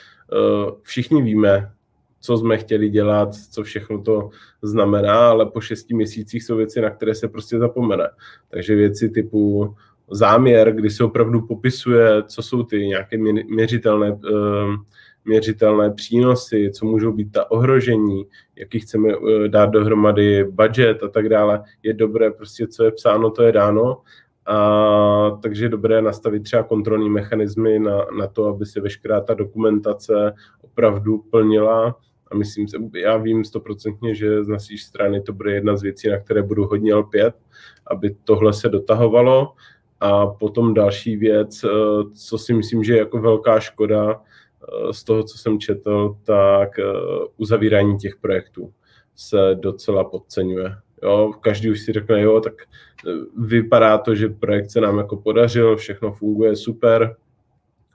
všichni 0.81 1.21
víme, 1.21 1.71
co 2.19 2.37
jsme 2.37 2.57
chtěli 2.57 2.89
dělat, 2.89 3.35
co 3.35 3.63
všechno 3.63 4.01
to 4.01 4.29
znamená, 4.61 5.29
ale 5.29 5.45
po 5.45 5.61
šesti 5.61 5.93
měsících 5.93 6.43
jsou 6.43 6.55
věci, 6.55 6.81
na 6.81 6.89
které 6.89 7.15
se 7.15 7.27
prostě 7.27 7.59
zapomene. 7.59 8.09
Takže 8.49 8.75
věci 8.75 9.09
typu 9.09 9.75
záměr, 10.11 10.71
kdy 10.71 10.89
se 10.89 11.03
opravdu 11.03 11.41
popisuje, 11.41 12.23
co 12.23 12.41
jsou 12.41 12.63
ty 12.63 12.87
nějaké 12.87 13.17
měřitelné, 13.47 14.07
ehm, 14.07 14.77
měřitelné 15.25 15.91
přínosy, 15.91 16.71
co 16.73 16.85
můžou 16.85 17.11
být 17.11 17.31
ta 17.31 17.51
ohrožení, 17.51 18.25
jaký 18.55 18.79
chceme 18.79 19.09
eh, 19.09 19.47
dát 19.47 19.69
dohromady 19.69 20.43
budget 20.43 21.03
a 21.03 21.07
tak 21.07 21.29
dále, 21.29 21.63
je 21.83 21.93
dobré 21.93 22.31
prostě, 22.31 22.67
co 22.67 22.83
je 22.83 22.91
psáno, 22.91 23.31
to 23.31 23.43
je 23.43 23.51
dáno. 23.51 23.97
A, 24.45 25.39
takže 25.41 25.65
je 25.65 25.69
dobré 25.69 26.01
nastavit 26.01 26.43
třeba 26.43 26.63
kontrolní 26.63 27.09
mechanismy 27.09 27.79
na, 27.79 28.05
na 28.19 28.27
to, 28.27 28.45
aby 28.45 28.65
se 28.65 28.81
veškerá 28.81 29.21
ta 29.21 29.33
dokumentace 29.33 30.33
opravdu 30.61 31.17
plnila 31.17 31.95
a 32.31 32.35
myslím, 32.35 32.67
já 32.95 33.17
vím 33.17 33.45
stoprocentně, 33.45 34.15
že 34.15 34.43
z 34.43 34.47
naší 34.47 34.77
strany 34.77 35.21
to 35.21 35.33
bude 35.33 35.53
jedna 35.53 35.77
z 35.77 35.81
věcí, 35.81 36.09
na 36.09 36.19
které 36.19 36.41
budu 36.43 36.65
hodně 36.65 36.95
lpět, 36.95 37.35
aby 37.87 38.15
tohle 38.23 38.53
se 38.53 38.69
dotahovalo. 38.69 39.53
A 39.99 40.27
potom 40.27 40.73
další 40.73 41.17
věc, 41.17 41.63
eh, 41.63 41.69
co 42.13 42.37
si 42.37 42.53
myslím, 42.53 42.83
že 42.83 42.93
je 42.93 42.99
jako 42.99 43.21
velká 43.21 43.59
škoda 43.59 44.11
eh, 44.11 44.93
z 44.93 45.03
toho, 45.03 45.23
co 45.23 45.37
jsem 45.37 45.59
četl, 45.59 46.17
tak 46.23 46.79
eh, 46.79 46.83
uzavírání 47.37 47.97
těch 47.97 48.15
projektů 48.15 48.73
se 49.15 49.37
docela 49.53 50.03
podceňuje. 50.03 50.75
Jo, 51.03 51.31
každý 51.41 51.71
už 51.71 51.81
si 51.81 51.93
řekne, 51.93 52.21
jo, 52.21 52.41
tak 52.41 52.53
vypadá 53.37 53.97
to, 53.97 54.15
že 54.15 54.29
projekt 54.29 54.71
se 54.71 54.81
nám 54.81 54.97
jako 54.97 55.17
podařil, 55.17 55.75
všechno 55.75 56.11
funguje 56.11 56.55
super, 56.55 57.15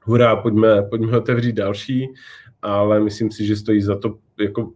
hurá, 0.02 0.36
pojďme, 0.36 0.82
pojďme 0.82 1.16
otevřít 1.16 1.52
další, 1.52 2.08
ale 2.62 3.00
myslím 3.00 3.30
si, 3.30 3.46
že 3.46 3.56
stojí 3.56 3.82
za 3.82 3.98
to 3.98 4.18
jako 4.40 4.72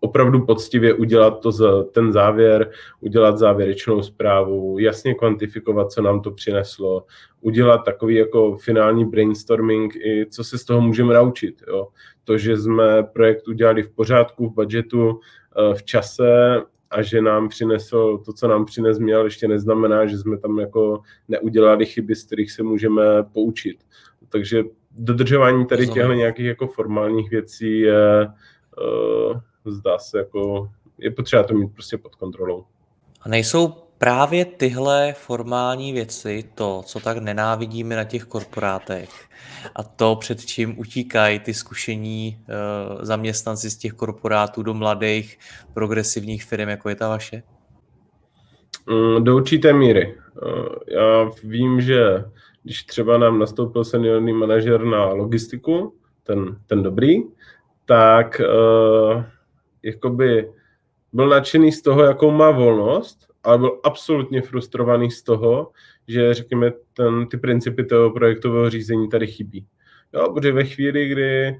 opravdu 0.00 0.46
poctivě 0.46 0.94
udělat 0.94 1.40
to 1.40 1.52
za 1.52 1.82
ten 1.82 2.12
závěr, 2.12 2.70
udělat 3.00 3.38
závěrečnou 3.38 4.02
zprávu, 4.02 4.78
jasně 4.78 5.14
kvantifikovat, 5.14 5.92
co 5.92 6.02
nám 6.02 6.20
to 6.20 6.30
přineslo, 6.30 7.04
udělat 7.40 7.78
takový 7.78 8.14
jako 8.14 8.56
finální 8.56 9.04
brainstorming 9.04 9.96
i 9.96 10.26
co 10.30 10.44
se 10.44 10.58
z 10.58 10.64
toho 10.64 10.80
můžeme 10.80 11.14
naučit. 11.14 11.62
Jo. 11.68 11.88
To, 12.24 12.38
že 12.38 12.56
jsme 12.56 13.02
projekt 13.02 13.48
udělali 13.48 13.82
v 13.82 13.90
pořádku, 13.90 14.48
v 14.48 14.54
budgetu, 14.54 15.20
eh, 15.56 15.74
v 15.74 15.82
čase 15.82 16.62
a 16.90 17.02
že 17.02 17.22
nám 17.22 17.48
přinesl 17.48 18.18
to, 18.18 18.32
co 18.32 18.48
nám 18.48 18.64
přines 18.64 18.98
měl, 18.98 19.24
ještě 19.24 19.48
neznamená, 19.48 20.06
že 20.06 20.18
jsme 20.18 20.38
tam 20.38 20.58
jako 20.58 21.02
neudělali 21.28 21.86
chyby, 21.86 22.16
z 22.16 22.24
kterých 22.24 22.52
se 22.52 22.62
můžeme 22.62 23.02
poučit. 23.32 23.76
Takže 24.28 24.64
dodržování 24.90 25.66
tady 25.66 25.86
těchto 25.86 26.12
nějakých 26.12 26.46
jako 26.46 26.66
formálních 26.66 27.30
věcí 27.30 27.80
je, 27.80 28.26
uh, 28.26 29.40
zdá 29.64 29.98
se 29.98 30.18
jako, 30.18 30.70
je 30.98 31.10
potřeba 31.10 31.42
to 31.42 31.54
mít 31.54 31.72
prostě 31.74 31.98
pod 31.98 32.14
kontrolou. 32.14 32.64
A 33.22 33.28
nejsou 33.28 33.74
právě 33.98 34.44
tyhle 34.44 35.12
formální 35.12 35.92
věci 35.92 36.44
to, 36.54 36.82
co 36.86 37.00
tak 37.00 37.18
nenávidíme 37.18 37.96
na 37.96 38.04
těch 38.04 38.24
korporátech 38.24 39.10
a 39.74 39.82
to, 39.82 40.16
před 40.16 40.44
čím 40.44 40.78
utíkají 40.78 41.38
ty 41.38 41.54
zkušení 41.54 42.38
uh, 42.40 43.04
zaměstnanci 43.04 43.70
z 43.70 43.76
těch 43.76 43.92
korporátů 43.92 44.62
do 44.62 44.74
mladých 44.74 45.38
progresivních 45.74 46.44
firm, 46.44 46.68
jako 46.68 46.88
je 46.88 46.94
ta 46.94 47.08
vaše? 47.08 47.42
Mm, 48.86 49.24
do 49.24 49.36
určité 49.36 49.72
míry. 49.72 50.18
Uh, 50.42 50.66
já 50.88 51.30
vím, 51.44 51.80
že 51.80 52.24
když 52.62 52.84
třeba 52.84 53.18
nám 53.18 53.38
nastoupil 53.38 53.84
seniorní 53.84 54.32
manažer 54.32 54.84
na 54.84 55.04
logistiku, 55.04 55.94
ten, 56.22 56.56
ten 56.66 56.82
dobrý, 56.82 57.22
tak 57.84 58.40
uh, 58.40 59.24
jakoby 59.82 60.52
byl 61.12 61.28
nadšený 61.28 61.72
z 61.72 61.82
toho, 61.82 62.02
jakou 62.02 62.30
má 62.30 62.50
volnost, 62.50 63.26
ale 63.42 63.58
byl 63.58 63.80
absolutně 63.84 64.42
frustrovaný 64.42 65.10
z 65.10 65.22
toho, 65.22 65.70
že 66.08 66.34
řekněme, 66.34 66.72
ten, 66.94 67.26
ty 67.26 67.36
principy 67.36 67.84
toho 67.84 68.10
projektového 68.10 68.70
řízení 68.70 69.08
tady 69.08 69.26
chybí. 69.26 69.66
Jo, 70.12 70.32
protože 70.32 70.52
ve 70.52 70.64
chvíli, 70.64 71.08
kdy 71.08 71.46
eh, 71.46 71.56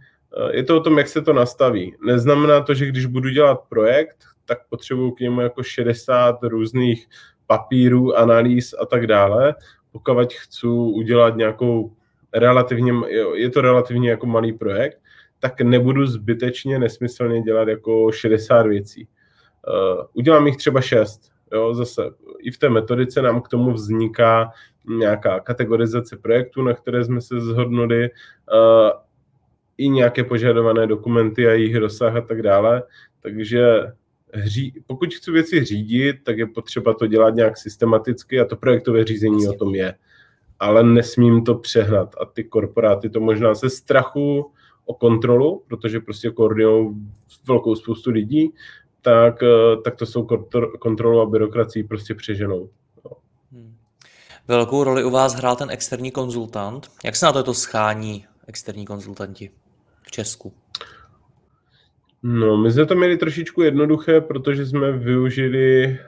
je 0.52 0.62
to 0.62 0.76
o 0.76 0.80
tom, 0.80 0.98
jak 0.98 1.08
se 1.08 1.22
to 1.22 1.32
nastaví. 1.32 1.96
Neznamená 2.06 2.60
to, 2.60 2.74
že 2.74 2.86
když 2.86 3.06
budu 3.06 3.28
dělat 3.28 3.60
projekt, 3.68 4.16
tak 4.44 4.58
potřebuju 4.68 5.10
k 5.10 5.20
němu 5.20 5.40
jako 5.40 5.62
60 5.62 6.38
různých 6.42 7.06
papírů, 7.46 8.16
analýz 8.16 8.74
a 8.80 8.86
tak 8.86 9.06
dále, 9.06 9.54
pokud 9.92 10.32
chci 10.32 10.66
udělat 10.66 11.36
nějakou 11.36 11.92
relativně, 12.34 12.92
je 13.34 13.50
to 13.50 13.60
relativně 13.60 14.10
jako 14.10 14.26
malý 14.26 14.52
projekt, 14.52 14.98
tak 15.38 15.60
nebudu 15.60 16.06
zbytečně 16.06 16.78
nesmyslně 16.78 17.42
dělat 17.42 17.68
jako 17.68 18.12
60 18.12 18.66
věcí. 18.66 19.08
Uh, 19.68 20.04
udělám 20.12 20.46
jich 20.46 20.56
třeba 20.56 20.80
6. 20.80 21.20
Jo, 21.52 21.74
zase 21.74 22.02
i 22.38 22.50
v 22.50 22.58
té 22.58 22.68
metodice 22.68 23.22
nám 23.22 23.40
k 23.40 23.48
tomu 23.48 23.72
vzniká 23.72 24.52
nějaká 24.88 25.40
kategorizace 25.40 26.16
projektů, 26.16 26.62
na 26.62 26.74
které 26.74 27.04
jsme 27.04 27.20
se 27.20 27.40
zhodnuli, 27.40 28.10
uh, 28.52 28.90
i 29.78 29.88
nějaké 29.88 30.24
požadované 30.24 30.86
dokumenty 30.86 31.46
a 31.46 31.50
jejich 31.50 31.76
rozsah 31.76 32.16
a 32.16 32.20
tak 32.20 32.42
dále. 32.42 32.82
Takže 33.20 33.92
hří, 34.32 34.74
pokud 34.86 35.14
chci 35.14 35.30
věci 35.30 35.64
řídit, 35.64 36.16
tak 36.24 36.38
je 36.38 36.46
potřeba 36.46 36.94
to 36.94 37.06
dělat 37.06 37.34
nějak 37.34 37.58
systematicky 37.58 38.40
a 38.40 38.44
to 38.44 38.56
projektové 38.56 39.04
řízení 39.04 39.48
o 39.48 39.52
tom 39.52 39.74
je. 39.74 39.94
Ale 40.58 40.82
nesmím 40.82 41.44
to 41.44 41.54
přehnat 41.54 42.14
a 42.20 42.24
ty 42.24 42.44
korporáty 42.44 43.10
to 43.10 43.20
možná 43.20 43.54
ze 43.54 43.70
strachu 43.70 44.52
o 44.84 44.94
kontrolu, 44.94 45.62
protože 45.68 46.00
prostě 46.00 46.30
koordinují 46.30 46.88
velkou 47.48 47.74
spoustu 47.74 48.10
lidí, 48.10 48.52
tak, 49.02 49.42
eh, 49.42 49.76
tak 49.84 49.96
to 49.96 50.06
jsou 50.06 50.26
kontrolu 50.78 51.20
a 51.20 51.26
byrokracii 51.26 51.84
prostě 51.84 52.14
přeženou. 52.14 52.70
Hmm. 53.52 53.76
Velkou 54.48 54.84
roli 54.84 55.04
u 55.04 55.10
vás 55.10 55.34
hrál 55.34 55.56
ten 55.56 55.70
externí 55.70 56.10
konzultant. 56.10 56.90
Jak 57.04 57.16
se 57.16 57.26
na 57.26 57.32
to, 57.32 57.42
to 57.42 57.54
schání 57.54 58.26
externí 58.46 58.86
konzultanti 58.86 59.50
v 60.02 60.10
Česku? 60.10 60.52
No, 62.22 62.56
my 62.56 62.70
jsme 62.70 62.86
to 62.86 62.94
měli 62.94 63.16
trošičku 63.16 63.62
jednoduché, 63.62 64.20
protože 64.20 64.66
jsme 64.66 64.92
využili 64.92 65.84
eh, 65.84 65.98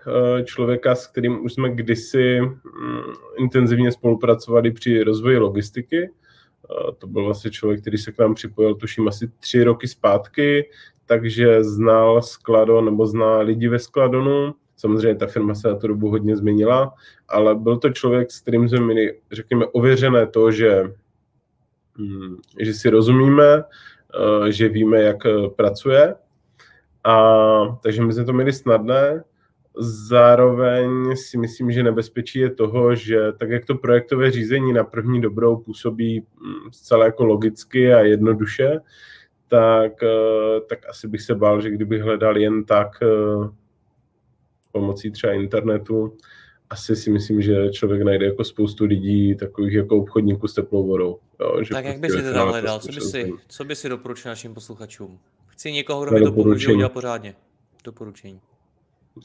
člověka, 0.45 0.95
s 0.95 1.07
kterým 1.07 1.45
už 1.45 1.53
jsme 1.53 1.75
kdysi 1.75 2.41
mm, 2.41 3.13
intenzivně 3.37 3.93
spolupracovali 3.93 4.73
při 4.73 5.03
rozvoji 5.03 5.39
logistiky. 5.39 6.03
Eh, 6.05 6.93
to 6.99 7.07
byl 7.07 7.25
vlastně 7.25 7.51
člověk, 7.51 7.81
který 7.81 7.99
se 7.99 8.13
k 8.13 8.19
nám 8.19 8.35
připojil, 8.35 8.75
tuším, 8.75 9.09
asi 9.09 9.31
tři 9.41 9.65
roky 9.65 9.89
zpátky, 9.89 10.71
takže 11.07 11.65
znal 11.65 12.23
Skladon 12.23 12.85
nebo 12.85 13.07
zná 13.07 13.39
lidi 13.39 13.69
ve 13.69 13.79
Skladonu. 13.79 14.55
Samozřejmě 14.77 15.15
ta 15.15 15.27
firma 15.27 15.55
se 15.55 15.69
na 15.69 15.75
tu 15.75 15.89
dobu 15.89 16.11
hodně 16.11 16.37
změnila, 16.37 16.95
ale 17.29 17.55
byl 17.55 17.77
to 17.77 17.91
člověk, 17.91 18.31
s 18.31 18.41
kterým 18.41 18.69
jsme 18.69 18.81
měli, 18.81 19.19
řekněme, 19.33 19.67
ověřené 19.67 20.27
to, 20.27 20.51
že, 20.53 20.93
mm, 21.99 22.37
že 22.61 22.75
si 22.75 22.91
rozumíme, 22.91 23.65
že 24.49 24.69
víme, 24.69 25.03
jak 25.03 25.27
eh, 25.27 25.49
pracuje. 25.57 26.15
A, 27.05 27.79
takže 27.83 28.03
my 28.03 28.13
jsme 28.13 28.25
to 28.25 28.33
měli 28.33 28.53
snadné. 28.53 29.25
Zároveň 30.09 31.17
si 31.17 31.39
myslím, 31.39 31.73
že 31.73 31.83
nebezpečí 31.83 32.39
je 32.39 32.51
toho, 32.51 32.95
že 32.95 33.33
tak 33.33 33.51
jak 33.51 33.65
to 33.65 33.75
projektové 33.75 34.31
řízení 34.31 34.73
na 34.73 34.85
první 34.85 35.21
dobrou 35.21 35.57
působí 35.57 36.21
mm, 36.21 36.73
zcela 36.73 37.05
jako 37.05 37.25
logicky 37.25 37.95
a 37.95 38.01
jednoduše, 38.01 38.81
tak, 39.49 40.03
eh, 40.03 40.61
tak 40.69 40.89
asi 40.89 41.09
bych 41.09 41.23
se 41.23 41.35
bál, 41.35 41.61
že 41.61 41.71
kdybych 41.71 42.03
hledal 42.03 42.37
jen 42.37 42.65
tak 42.65 42.89
pomocí 44.73 45.11
třeba 45.11 45.33
internetu, 45.33 46.17
asi 46.73 46.97
si 46.97 47.11
myslím, 47.11 47.43
že 47.43 47.71
člověk 47.71 48.03
najde 48.03 48.27
jako 48.27 48.45
spoustu 48.45 48.85
lidí, 48.85 49.37
takových 49.37 49.75
jako 49.75 49.97
obchodníků 49.97 50.49
s 50.49 50.55
teplou 50.55 50.87
vodou. 50.87 51.19
Jo, 51.41 51.63
že 51.63 51.75
tak 51.75 51.85
jak 51.85 51.99
by 51.99 52.11
si 52.11 52.23
teda 52.23 52.45
hledal? 52.45 52.79
Co 52.79 52.93
by 52.93 53.01
si, 53.01 53.33
co 53.49 53.65
by 53.65 53.77
si 53.77 53.89
doporučil 53.89 54.31
našim 54.31 54.55
posluchačům? 54.55 55.19
Chci 55.47 55.73
někoho, 55.73 56.05
kdo 56.05 56.13
mi 56.13 56.21
to 56.21 56.33
pomůže 56.33 56.73
udělat 56.73 56.93
pořádně. 56.93 57.35
Doporučení. 57.85 58.41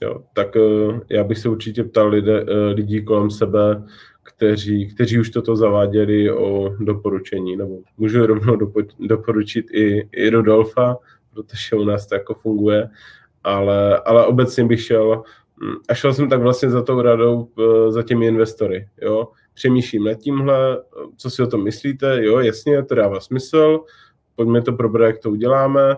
Jo, 0.01 0.23
tak 0.33 0.55
uh, 0.55 0.99
já 1.09 1.23
bych 1.23 1.37
se 1.37 1.49
určitě 1.49 1.83
ptal 1.83 2.09
lidé, 2.09 2.43
uh, 2.43 2.49
lidí 2.73 3.05
kolem 3.05 3.31
sebe, 3.31 3.83
kteří, 4.23 4.87
kteří 4.87 5.19
už 5.19 5.29
toto 5.29 5.55
zaváděli 5.55 6.31
o 6.31 6.75
doporučení, 6.79 7.55
nebo 7.55 7.79
můžu 7.97 8.25
rovnou 8.25 8.55
dopo, 8.55 8.81
doporučit 8.99 9.65
i, 9.71 10.09
i 10.11 10.29
Rodolfa, 10.29 10.97
protože 11.33 11.75
u 11.75 11.83
nás 11.83 12.07
to 12.07 12.15
jako 12.15 12.33
funguje, 12.33 12.89
ale, 13.43 13.99
ale 13.99 14.25
obecně 14.25 14.65
bych 14.65 14.81
šel 14.81 15.23
a 15.89 15.93
šel 15.93 16.13
jsem 16.13 16.29
tak 16.29 16.41
vlastně 16.41 16.69
za 16.69 16.81
tou 16.81 17.01
radou, 17.01 17.47
eh, 17.59 17.91
za 17.91 18.03
těmi 18.03 18.27
investory, 18.27 18.87
jo. 19.01 19.27
Přemýšlím 19.53 20.03
nad 20.03 20.13
tímhle, 20.13 20.83
co 21.17 21.29
si 21.29 21.43
o 21.43 21.47
tom 21.47 21.63
myslíte, 21.63 22.23
jo, 22.23 22.39
jasně, 22.39 22.83
to 22.83 22.95
dává 22.95 23.19
smysl, 23.19 23.79
pojďme 24.35 24.61
to 24.61 24.73
probrat, 24.73 25.07
jak 25.07 25.19
to 25.19 25.31
uděláme. 25.31 25.95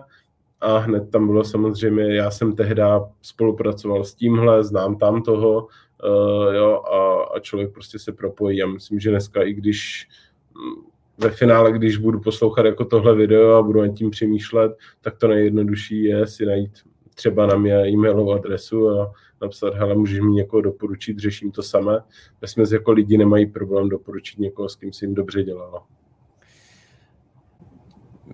A 0.60 0.78
hned 0.78 1.10
tam 1.10 1.26
bylo 1.26 1.44
samozřejmě, 1.44 2.14
já 2.14 2.30
jsem 2.30 2.56
tehdy 2.56 2.82
spolupracoval 3.22 4.04
s 4.04 4.14
tímhle, 4.14 4.64
znám 4.64 4.96
tam 4.96 5.22
toho, 5.22 5.68
uh, 6.04 6.54
jo, 6.54 6.82
a, 6.92 7.22
a 7.36 7.40
člověk 7.40 7.72
prostě 7.72 7.98
se 7.98 8.12
propojí. 8.12 8.58
Já 8.58 8.66
myslím, 8.66 9.00
že 9.00 9.10
dneska, 9.10 9.42
i 9.42 9.52
když 9.54 10.08
mm, 10.54 10.84
ve 11.18 11.30
finále, 11.30 11.72
když 11.72 11.96
budu 11.96 12.20
poslouchat 12.20 12.66
jako 12.66 12.84
tohle 12.84 13.14
video 13.14 13.56
a 13.56 13.62
budu 13.62 13.80
nad 13.80 13.88
tím 13.88 14.10
přemýšlet, 14.10 14.72
tak 15.00 15.18
to 15.18 15.28
nejjednodušší 15.28 16.04
je 16.04 16.26
si 16.26 16.46
najít 16.46 16.70
třeba 17.14 17.46
na 17.46 17.56
mě 17.56 17.88
e-mailovou 17.88 18.32
adresu 18.32 18.88
a 18.88 19.12
napsat, 19.40 19.74
hele, 19.74 19.94
můžeš 19.94 20.20
mi 20.20 20.30
někoho 20.30 20.60
doporučit, 20.60 21.18
řeším 21.18 21.50
to 21.50 21.62
samé. 21.62 22.00
Vesměs 22.40 22.72
jako 22.72 22.92
lidi 22.92 23.18
nemají 23.18 23.46
problém 23.46 23.88
doporučit 23.88 24.38
někoho, 24.38 24.68
s 24.68 24.76
kým 24.76 24.92
si 24.92 25.04
jim 25.04 25.14
dobře 25.14 25.42
dělalo. 25.42 25.82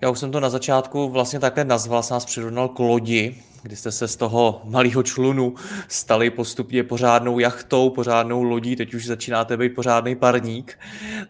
Já 0.03 0.11
už 0.11 0.19
jsem 0.19 0.33
to 0.33 0.41
na 0.41 0.51
začátku 0.51 1.09
vlastně 1.09 1.41
takhle 1.41 1.65
nazval, 1.65 2.03
jsem 2.03 2.15
nás 2.15 2.25
přirovnal 2.25 2.69
k 2.69 2.79
lodi, 2.79 3.43
kdy 3.63 3.77
jste 3.77 3.93
se 3.93 4.09
z 4.09 4.17
toho 4.17 4.61
malého 4.65 5.03
člunu 5.03 5.55
stali 5.89 6.31
postupně 6.31 6.85
pořádnou 6.85 7.39
jachtou, 7.39 7.91
pořádnou 7.91 8.43
lodí, 8.43 8.77
teď 8.77 8.95
už 8.95 9.07
začínáte 9.07 9.57
být 9.57 9.75
pořádný 9.75 10.17
parník. 10.17 10.79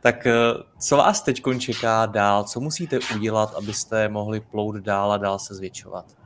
Tak 0.00 0.26
eh, 0.26 0.34
co 0.80 0.96
vás 0.96 1.22
teď 1.22 1.42
čeká 1.58 2.06
dál? 2.06 2.44
Co 2.44 2.60
musíte 2.60 2.98
udělat, 3.16 3.54
abyste 3.54 4.08
mohli 4.08 4.40
plout 4.40 4.76
dál 4.76 5.12
a 5.12 5.16
dál 5.16 5.38
se 5.38 5.54
zvětšovat? 5.54 6.16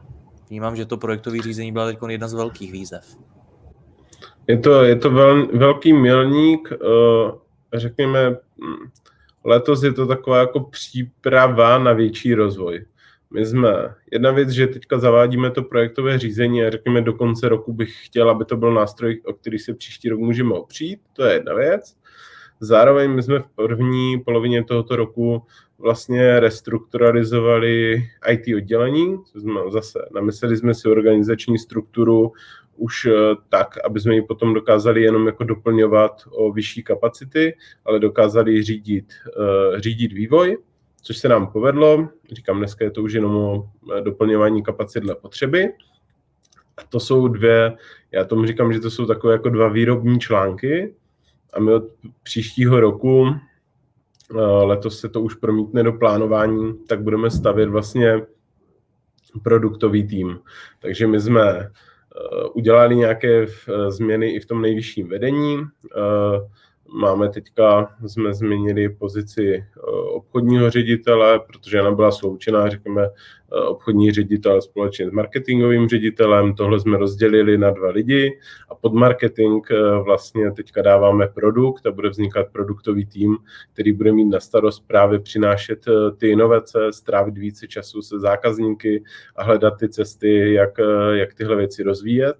Vnímám, 0.50 0.76
že 0.76 0.86
to 0.86 0.96
projektové 0.96 1.42
řízení 1.42 1.72
byla 1.72 1.86
teď 1.86 1.98
jedna 2.08 2.28
z 2.28 2.34
velkých 2.34 2.72
výzev. 2.72 3.16
Je 4.50 4.58
to, 4.58 4.84
je 4.84 4.96
to 4.96 5.10
vel, 5.10 5.46
velký 5.46 5.92
milník, 5.92 6.72
uh, 6.72 7.30
řekněme, 7.74 8.30
hm, 8.30 8.88
letos 9.44 9.82
je 9.82 9.92
to 9.92 10.06
taková 10.06 10.38
jako 10.38 10.60
příprava 10.60 11.78
na 11.78 11.92
větší 11.92 12.34
rozvoj. 12.34 12.84
My 13.30 13.46
jsme, 13.46 13.94
jedna 14.12 14.30
věc, 14.30 14.48
že 14.48 14.66
teďka 14.66 14.98
zavádíme 14.98 15.50
to 15.50 15.62
projektové 15.62 16.18
řízení 16.18 16.62
a 16.62 16.70
řekněme 16.70 17.00
do 17.02 17.12
konce 17.12 17.48
roku 17.48 17.72
bych 17.72 18.06
chtěl, 18.06 18.30
aby 18.30 18.44
to 18.44 18.56
byl 18.56 18.74
nástroj, 18.74 19.20
o 19.24 19.32
který 19.32 19.58
se 19.58 19.74
příští 19.74 20.08
rok 20.08 20.20
můžeme 20.20 20.54
opřít, 20.54 21.00
to 21.12 21.24
je 21.24 21.34
jedna 21.34 21.54
věc. 21.54 21.96
Zároveň 22.60 23.10
my 23.10 23.22
jsme 23.22 23.38
v 23.38 23.48
první 23.48 24.20
polovině 24.20 24.64
tohoto 24.64 24.96
roku 24.96 25.42
vlastně 25.78 26.40
restrukturalizovali 26.40 28.02
IT 28.30 28.56
oddělení, 28.56 29.18
zase 29.70 29.98
namysleli 30.14 30.56
jsme 30.56 30.74
si 30.74 30.88
organizační 30.88 31.58
strukturu 31.58 32.32
už 32.80 33.06
eh, 33.06 33.12
tak, 33.48 33.84
aby 33.84 34.00
jsme 34.00 34.14
ji 34.14 34.22
potom 34.22 34.54
dokázali 34.54 35.02
jenom 35.02 35.26
jako 35.26 35.44
doplňovat 35.44 36.22
o 36.30 36.52
vyšší 36.52 36.82
kapacity, 36.82 37.56
ale 37.84 37.98
dokázali 37.98 38.62
řídit, 38.62 39.12
uh, 39.36 39.78
řídit 39.78 40.12
vývoj, 40.12 40.58
což 41.02 41.18
se 41.18 41.28
nám 41.28 41.46
povedlo. 41.52 42.08
Říkám, 42.32 42.58
dneska 42.58 42.84
je 42.84 42.90
to 42.90 43.02
už 43.02 43.12
jenom 43.12 43.36
o 43.36 43.70
eh, 43.96 44.00
doplňování 44.00 44.62
kapacit 44.62 45.00
dle 45.00 45.14
potřeby. 45.14 45.68
A 46.76 46.84
to 46.88 47.00
jsou 47.00 47.28
dvě, 47.28 47.76
já 48.12 48.24
tomu 48.24 48.46
říkám, 48.46 48.72
že 48.72 48.80
to 48.80 48.90
jsou 48.90 49.06
takové 49.06 49.32
jako 49.32 49.48
dva 49.48 49.68
výrobní 49.68 50.20
články 50.20 50.94
a 51.52 51.60
my 51.60 51.72
od 51.72 51.84
příštího 52.22 52.80
roku, 52.80 53.26
letos 54.62 55.00
se 55.00 55.08
to 55.08 55.20
už 55.20 55.34
promítne 55.34 55.82
do 55.82 55.92
plánování, 55.92 56.74
tak 56.88 57.02
budeme 57.02 57.30
stavět 57.30 57.68
vlastně 57.68 58.22
produktový 59.42 60.06
tým. 60.06 60.38
Takže 60.80 61.06
my 61.06 61.20
jsme 61.20 61.42
Eh, 61.42 61.70
udělali 62.52 62.96
nějaké 62.96 63.42
eh, 63.42 63.90
změny 63.90 64.30
i 64.30 64.40
v 64.40 64.46
tom 64.46 64.62
nejvyšším 64.62 65.08
vedení. 65.08 65.58
Máme 66.92 67.28
teďka, 67.28 67.96
jsme 68.06 68.34
změnili 68.34 68.88
pozici 68.88 69.54
eh, 69.54 69.80
obchodního 69.90 70.70
ředitele, 70.70 71.40
protože 71.40 71.80
ona 71.80 71.90
byla 71.90 72.10
sloučená, 72.10 72.68
řekněme, 72.68 73.02
eh, 73.06 73.60
obchodní 73.60 74.12
ředitel 74.12 74.62
společně 74.62 75.08
s 75.08 75.12
marketingovým 75.12 75.88
ředitelem. 75.88 76.54
Tohle 76.54 76.80
jsme 76.80 76.98
rozdělili 76.98 77.58
na 77.58 77.70
dva 77.70 77.90
lidi 77.90 78.38
a 78.68 78.74
pod 78.74 78.92
marketing 78.92 79.66
eh, 79.70 80.02
vlastně 80.04 80.52
teďka 80.52 80.82
dáváme 80.82 81.28
produkt 81.28 81.86
a 81.86 81.90
bude 81.90 82.08
vznikat 82.08 82.46
produktový 82.52 83.06
tým, 83.06 83.36
který 83.72 83.92
bude 83.92 84.12
mít 84.12 84.28
na 84.28 84.40
starost 84.40 84.84
právě 84.86 85.18
přinášet 85.18 85.84
ty 86.16 86.28
inovace, 86.28 86.78
strávit 86.92 87.38
více 87.38 87.66
času 87.68 88.02
se 88.02 88.18
zákazníky 88.18 89.04
a 89.36 89.44
hledat 89.44 89.78
ty 89.78 89.88
cesty, 89.88 90.52
jak, 90.52 90.70
jak 91.12 91.34
tyhle 91.34 91.56
věci 91.56 91.82
rozvíjet. 91.82 92.36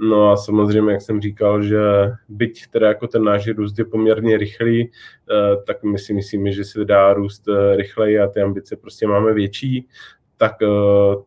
No 0.00 0.30
a 0.30 0.36
samozřejmě, 0.36 0.92
jak 0.92 1.02
jsem 1.02 1.20
říkal, 1.20 1.62
že 1.62 1.80
byť 2.28 2.66
teda 2.70 2.88
jako 2.88 3.06
ten 3.06 3.24
náš 3.24 3.48
růst 3.48 3.78
je 3.78 3.84
poměrně 3.84 4.38
rychlý, 4.38 4.90
eh, 4.90 5.56
tak 5.66 5.82
my 5.82 5.98
si 5.98 6.14
myslíme, 6.14 6.52
že 6.52 6.64
se 6.64 6.84
dá 6.84 7.12
růst 7.12 7.48
eh, 7.48 7.76
rychleji 7.76 8.18
a 8.18 8.28
ty 8.28 8.40
ambice 8.40 8.76
prostě 8.76 9.06
máme 9.06 9.34
větší, 9.34 9.88
tak 10.36 10.52
eh, 10.62 10.66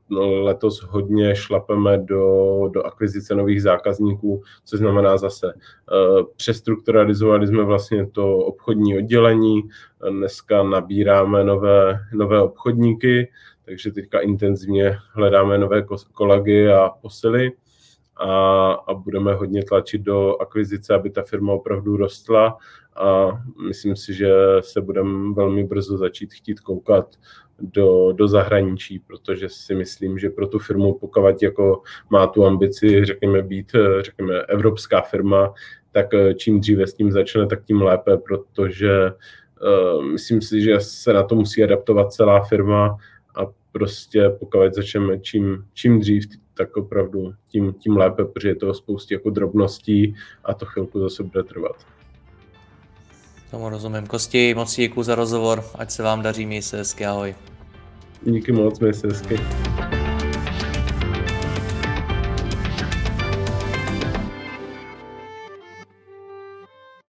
no, 0.10 0.42
letos 0.42 0.82
hodně 0.84 1.36
šlapeme 1.36 1.98
do, 1.98 2.70
do 2.74 2.84
akvizice 2.84 3.36
nových 3.36 3.62
zákazníků, 3.62 4.44
což 4.66 4.80
znamená 4.80 5.18
zase 5.18 5.54
přestrukturalizovali 6.36 7.48
jsme 7.48 7.64
vlastně 7.64 8.06
to 8.06 8.38
obchodní 8.38 8.98
oddělení, 8.98 9.62
dneska 10.10 10.64
nabíráme 10.64 11.44
nové, 11.44 12.00
nové 12.14 12.42
obchodníky, 12.42 13.32
takže 13.66 13.92
teďka 13.92 14.20
intenzivně 14.20 14.98
hledáme 15.14 15.58
nové 15.58 15.86
kolegy 16.14 16.70
a 16.70 16.90
posily 17.02 17.52
a, 18.18 18.72
a 18.72 18.94
budeme 18.94 19.34
hodně 19.34 19.64
tlačit 19.64 20.02
do 20.02 20.42
akvizice, 20.42 20.94
aby 20.94 21.10
ta 21.10 21.22
firma 21.22 21.54
opravdu 21.54 21.98
rostla. 21.98 22.58
A 22.96 23.28
myslím 23.68 23.96
si, 23.96 24.14
že 24.14 24.34
se 24.60 24.82
budeme 24.82 25.34
velmi 25.34 25.64
brzo 25.64 25.98
začít 25.98 26.34
chtít 26.34 26.60
koukat 26.60 27.16
do, 27.60 28.12
do 28.12 28.28
zahraničí, 28.28 29.00
protože 29.00 29.50
si 29.50 29.76
myslím, 29.76 30.20
že 30.20 30.30
pro 30.30 30.48
tu 30.48 30.60
firmu, 30.60 30.94
pokud 30.94 31.42
jako 31.42 31.82
má 32.10 32.28
tu 32.28 32.46
ambici, 32.46 33.06
řekněme, 33.06 33.42
být, 33.42 33.72
řekněme, 34.00 34.42
evropská 34.42 35.02
firma, 35.02 35.54
tak 35.92 36.08
čím 36.36 36.60
dříve 36.60 36.88
s 36.88 36.94
tím 36.94 37.12
začne, 37.12 37.48
tak 37.48 37.64
tím 37.64 37.82
lépe, 37.82 38.18
protože 38.18 39.12
uh, 39.92 40.04
myslím 40.04 40.42
si, 40.42 40.62
že 40.62 40.80
se 40.80 41.14
na 41.14 41.24
to 41.24 41.36
musí 41.36 41.64
adaptovat 41.64 42.14
celá 42.14 42.44
firma 42.44 42.98
a 43.36 43.42
prostě 43.72 44.30
pokud 44.30 44.74
začneme 44.74 45.20
čím, 45.20 45.66
čím 45.74 46.00
dřív, 46.00 46.26
tak 46.66 46.78
opravdu 46.78 47.34
tím, 47.50 47.74
tím 47.74 47.98
lépe, 47.98 48.26
protože 48.26 48.48
je 48.48 48.56
to 48.56 48.74
spoustě 48.74 49.14
jako 49.14 49.30
drobností 49.30 50.16
a 50.44 50.54
to 50.54 50.66
chvilku 50.66 51.00
zase 51.00 51.24
bude 51.24 51.44
trvat. 51.44 51.76
Tomu 53.52 53.70
rozumím. 53.70 54.08
Kosti, 54.08 54.54
moc 54.56 54.76
děkuji 54.76 55.04
za 55.04 55.16
rozhovor, 55.16 55.64
ať 55.76 55.92
se 55.92 56.04
vám 56.04 56.22
daří, 56.22 56.46
měj 56.46 56.62
se 56.62 56.78
hezky, 56.78 57.06
ahoj. 57.06 57.36
Díky 58.26 58.52
moc, 58.52 58.80
měj 58.80 58.94
se 58.94 59.08
hezky. 59.08 59.36